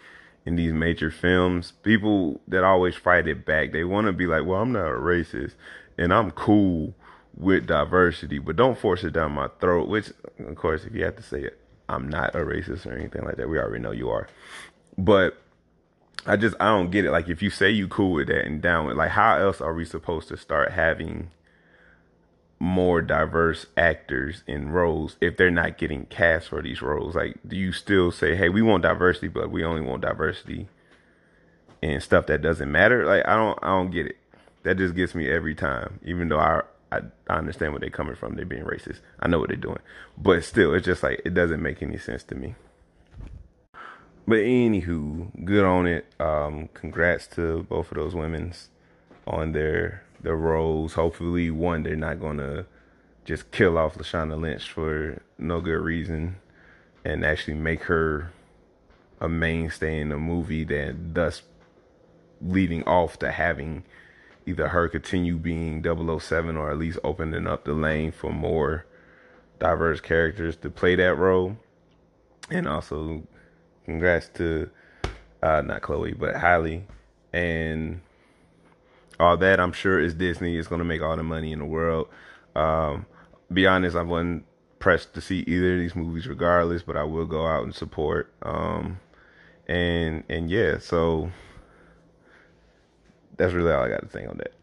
in 0.45 0.55
these 0.55 0.73
major 0.73 1.11
films, 1.11 1.73
people 1.83 2.41
that 2.47 2.63
always 2.63 2.95
fight 2.95 3.27
it 3.27 3.45
back, 3.45 3.71
they 3.71 3.83
want 3.83 4.07
to 4.07 4.13
be 4.13 4.25
like, 4.25 4.45
well, 4.45 4.61
I'm 4.61 4.71
not 4.71 4.87
a 4.87 4.95
racist 4.95 5.53
and 5.97 6.13
I'm 6.13 6.31
cool 6.31 6.93
with 7.37 7.67
diversity, 7.67 8.39
but 8.39 8.55
don't 8.55 8.77
force 8.77 9.03
it 9.03 9.13
down 9.13 9.31
my 9.33 9.49
throat. 9.59 9.87
Which, 9.87 10.11
of 10.39 10.55
course, 10.55 10.85
if 10.85 10.93
you 10.93 11.03
have 11.05 11.15
to 11.15 11.23
say 11.23 11.43
it, 11.43 11.59
I'm 11.89 12.07
not 12.07 12.35
a 12.35 12.39
racist 12.39 12.85
or 12.85 12.93
anything 12.93 13.23
like 13.23 13.37
that. 13.37 13.49
We 13.49 13.59
already 13.59 13.81
know 13.81 13.91
you 13.91 14.09
are. 14.09 14.27
But 14.97 15.37
I 16.25 16.35
just, 16.35 16.55
I 16.59 16.65
don't 16.65 16.91
get 16.91 17.05
it. 17.05 17.11
Like, 17.11 17.29
if 17.29 17.41
you 17.41 17.49
say 17.49 17.69
you 17.71 17.87
cool 17.87 18.13
with 18.13 18.27
that 18.27 18.45
and 18.45 18.61
down 18.61 18.85
with, 18.85 18.97
like, 18.97 19.11
how 19.11 19.37
else 19.37 19.59
are 19.61 19.73
we 19.73 19.85
supposed 19.85 20.27
to 20.29 20.37
start 20.37 20.71
having 20.71 21.31
more 22.59 23.01
diverse 23.01 23.65
actors 23.75 24.43
in 24.45 24.69
roles 24.69 25.17
if 25.19 25.35
they're 25.35 25.49
not 25.49 25.79
getting 25.79 26.05
cast 26.05 26.49
for 26.49 26.61
these 26.61 26.81
roles? 26.81 27.15
Like, 27.15 27.37
do 27.47 27.55
you 27.55 27.71
still 27.71 28.11
say, 28.11 28.35
hey, 28.35 28.49
we 28.49 28.61
want 28.61 28.83
diversity, 28.83 29.29
but 29.29 29.49
we 29.49 29.63
only 29.63 29.81
want 29.81 30.03
diversity 30.03 30.67
and 31.81 32.03
stuff 32.03 32.27
that 32.27 32.41
doesn't 32.41 32.71
matter? 32.71 33.05
Like, 33.05 33.27
I 33.27 33.35
don't, 33.35 33.57
I 33.63 33.67
don't 33.69 33.89
get 33.89 34.05
it. 34.05 34.17
That 34.63 34.77
just 34.77 34.93
gets 34.93 35.15
me 35.15 35.27
every 35.27 35.55
time, 35.55 35.99
even 36.03 36.29
though 36.29 36.39
I, 36.39 36.61
I, 36.91 37.01
I 37.27 37.37
understand 37.37 37.73
where 37.73 37.79
they're 37.79 37.89
coming 37.89 38.15
from. 38.15 38.35
They're 38.35 38.45
being 38.45 38.63
racist. 38.63 38.99
I 39.19 39.27
know 39.27 39.39
what 39.39 39.49
they're 39.49 39.57
doing, 39.57 39.79
but 40.17 40.43
still, 40.43 40.73
it's 40.73 40.85
just 40.85 41.03
like 41.03 41.21
it 41.23 41.33
doesn't 41.33 41.61
make 41.61 41.81
any 41.81 41.97
sense 41.97 42.23
to 42.23 42.35
me. 42.35 42.55
But 44.27 44.39
anywho, 44.39 45.45
good 45.45 45.65
on 45.65 45.87
it. 45.87 46.05
Um, 46.19 46.69
congrats 46.73 47.27
to 47.27 47.63
both 47.63 47.91
of 47.91 47.97
those 47.97 48.15
women's 48.15 48.69
on 49.25 49.53
their 49.53 50.03
their 50.21 50.35
roles. 50.35 50.93
Hopefully, 50.93 51.49
one 51.49 51.83
they're 51.83 51.95
not 51.95 52.19
gonna 52.19 52.65
just 53.25 53.51
kill 53.51 53.77
off 53.77 53.95
Lashana 53.95 54.39
Lynch 54.39 54.69
for 54.69 55.21
no 55.37 55.61
good 55.61 55.81
reason, 55.81 56.37
and 57.05 57.25
actually 57.25 57.55
make 57.55 57.83
her 57.83 58.31
a 59.19 59.29
mainstay 59.29 59.99
in 59.99 60.09
the 60.09 60.17
movie. 60.17 60.63
That 60.63 61.13
thus 61.13 61.41
leading 62.41 62.83
off 62.83 63.19
to 63.19 63.31
having 63.31 63.83
either 64.45 64.67
her 64.69 64.87
continue 64.87 65.37
being 65.37 65.83
007 65.83 66.57
or 66.57 66.71
at 66.71 66.77
least 66.77 66.99
opening 67.03 67.47
up 67.47 67.65
the 67.65 67.73
lane 67.73 68.11
for 68.11 68.31
more 68.31 68.85
diverse 69.59 70.01
characters 70.01 70.55
to 70.57 70.69
play 70.69 70.95
that 70.95 71.15
role. 71.15 71.57
And 72.49 72.67
also, 72.67 73.23
congrats 73.85 74.29
to 74.35 74.69
uh, 75.41 75.61
not 75.61 75.81
Chloe, 75.81 76.13
but 76.13 76.35
Halle 76.35 76.83
and 77.33 78.01
all 79.19 79.37
that. 79.37 79.59
I'm 79.59 79.71
sure 79.71 79.99
is 79.99 80.13
Disney 80.13 80.57
is 80.57 80.67
going 80.67 80.79
to 80.79 80.85
make 80.85 81.01
all 81.01 81.15
the 81.15 81.23
money 81.23 81.51
in 81.51 81.59
the 81.59 81.65
world. 81.65 82.07
Um, 82.55 83.05
be 83.51 83.67
honest, 83.67 83.95
I 83.95 84.03
wasn't 84.03 84.45
pressed 84.79 85.13
to 85.13 85.21
see 85.21 85.39
either 85.47 85.73
of 85.73 85.79
these 85.79 85.95
movies, 85.95 86.27
regardless, 86.27 86.83
but 86.83 86.97
I 86.97 87.03
will 87.03 87.25
go 87.25 87.45
out 87.45 87.63
and 87.63 87.73
support. 87.73 88.33
Um, 88.41 88.99
and 89.67 90.23
and 90.27 90.49
yeah, 90.49 90.79
so 90.79 91.31
that's 93.41 93.53
really 93.53 93.71
all 93.71 93.83
I 93.83 93.89
got 93.89 94.01
to 94.03 94.09
say 94.09 94.25
on 94.25 94.37
that. 94.37 94.53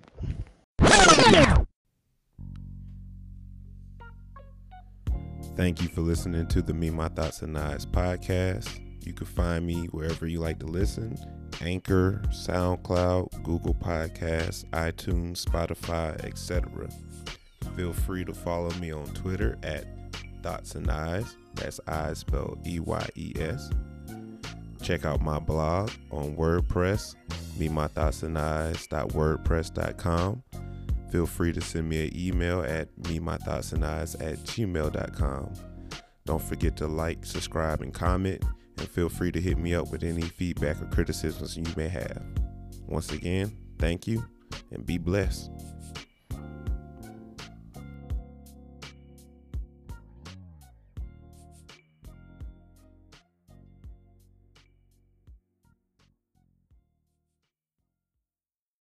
Thank 5.56 5.82
you 5.82 5.88
for 5.88 6.02
listening 6.02 6.46
to 6.46 6.62
the 6.62 6.72
Me, 6.72 6.88
My 6.90 7.08
Thoughts, 7.08 7.42
and 7.42 7.58
Eyes 7.58 7.84
podcast. 7.84 8.68
You 9.04 9.12
can 9.12 9.26
find 9.26 9.66
me 9.66 9.86
wherever 9.86 10.28
you 10.28 10.38
like 10.38 10.60
to 10.60 10.66
listen 10.66 11.18
Anchor, 11.60 12.22
SoundCloud, 12.28 13.42
Google 13.42 13.74
Podcasts, 13.74 14.64
iTunes, 14.70 15.44
Spotify, 15.44 16.24
etc. 16.24 16.88
Feel 17.74 17.92
free 17.92 18.24
to 18.24 18.32
follow 18.32 18.70
me 18.74 18.92
on 18.92 19.06
Twitter 19.06 19.58
at 19.64 19.86
Thoughts 20.44 20.76
and 20.76 20.88
Eyes. 20.88 21.36
That's 21.54 21.80
eyes 21.88 22.20
spelled 22.20 22.64
E 22.64 22.78
Y 22.78 23.08
E 23.16 23.32
S. 23.40 23.70
Check 24.82 25.04
out 25.04 25.20
my 25.20 25.40
blog 25.40 25.90
on 26.12 26.36
WordPress, 26.36 27.16
me 27.58 27.68
my 27.68 27.88
thoughts 27.88 28.22
and 28.22 28.38
eyes.wordpress.com. 28.38 30.42
Feel 31.10 31.26
free 31.26 31.52
to 31.52 31.60
send 31.60 31.88
me 31.88 32.06
an 32.06 32.16
email 32.16 32.62
at 32.62 32.88
me 33.06 33.18
my 33.18 33.36
thoughts 33.38 33.72
and 33.72 33.84
eyes 33.84 34.14
at 34.16 34.38
gmail.com. 34.38 35.52
Don't 36.26 36.42
forget 36.42 36.76
to 36.76 36.86
like, 36.86 37.24
subscribe, 37.24 37.80
and 37.80 37.94
comment, 37.94 38.44
and 38.76 38.88
feel 38.88 39.08
free 39.08 39.32
to 39.32 39.40
hit 39.40 39.58
me 39.58 39.74
up 39.74 39.90
with 39.90 40.02
any 40.02 40.22
feedback 40.22 40.82
or 40.82 40.86
criticisms 40.86 41.56
you 41.56 41.64
may 41.76 41.88
have. 41.88 42.22
Once 42.86 43.12
again, 43.12 43.56
thank 43.78 44.06
you 44.06 44.22
and 44.70 44.84
be 44.84 44.98
blessed. 44.98 45.50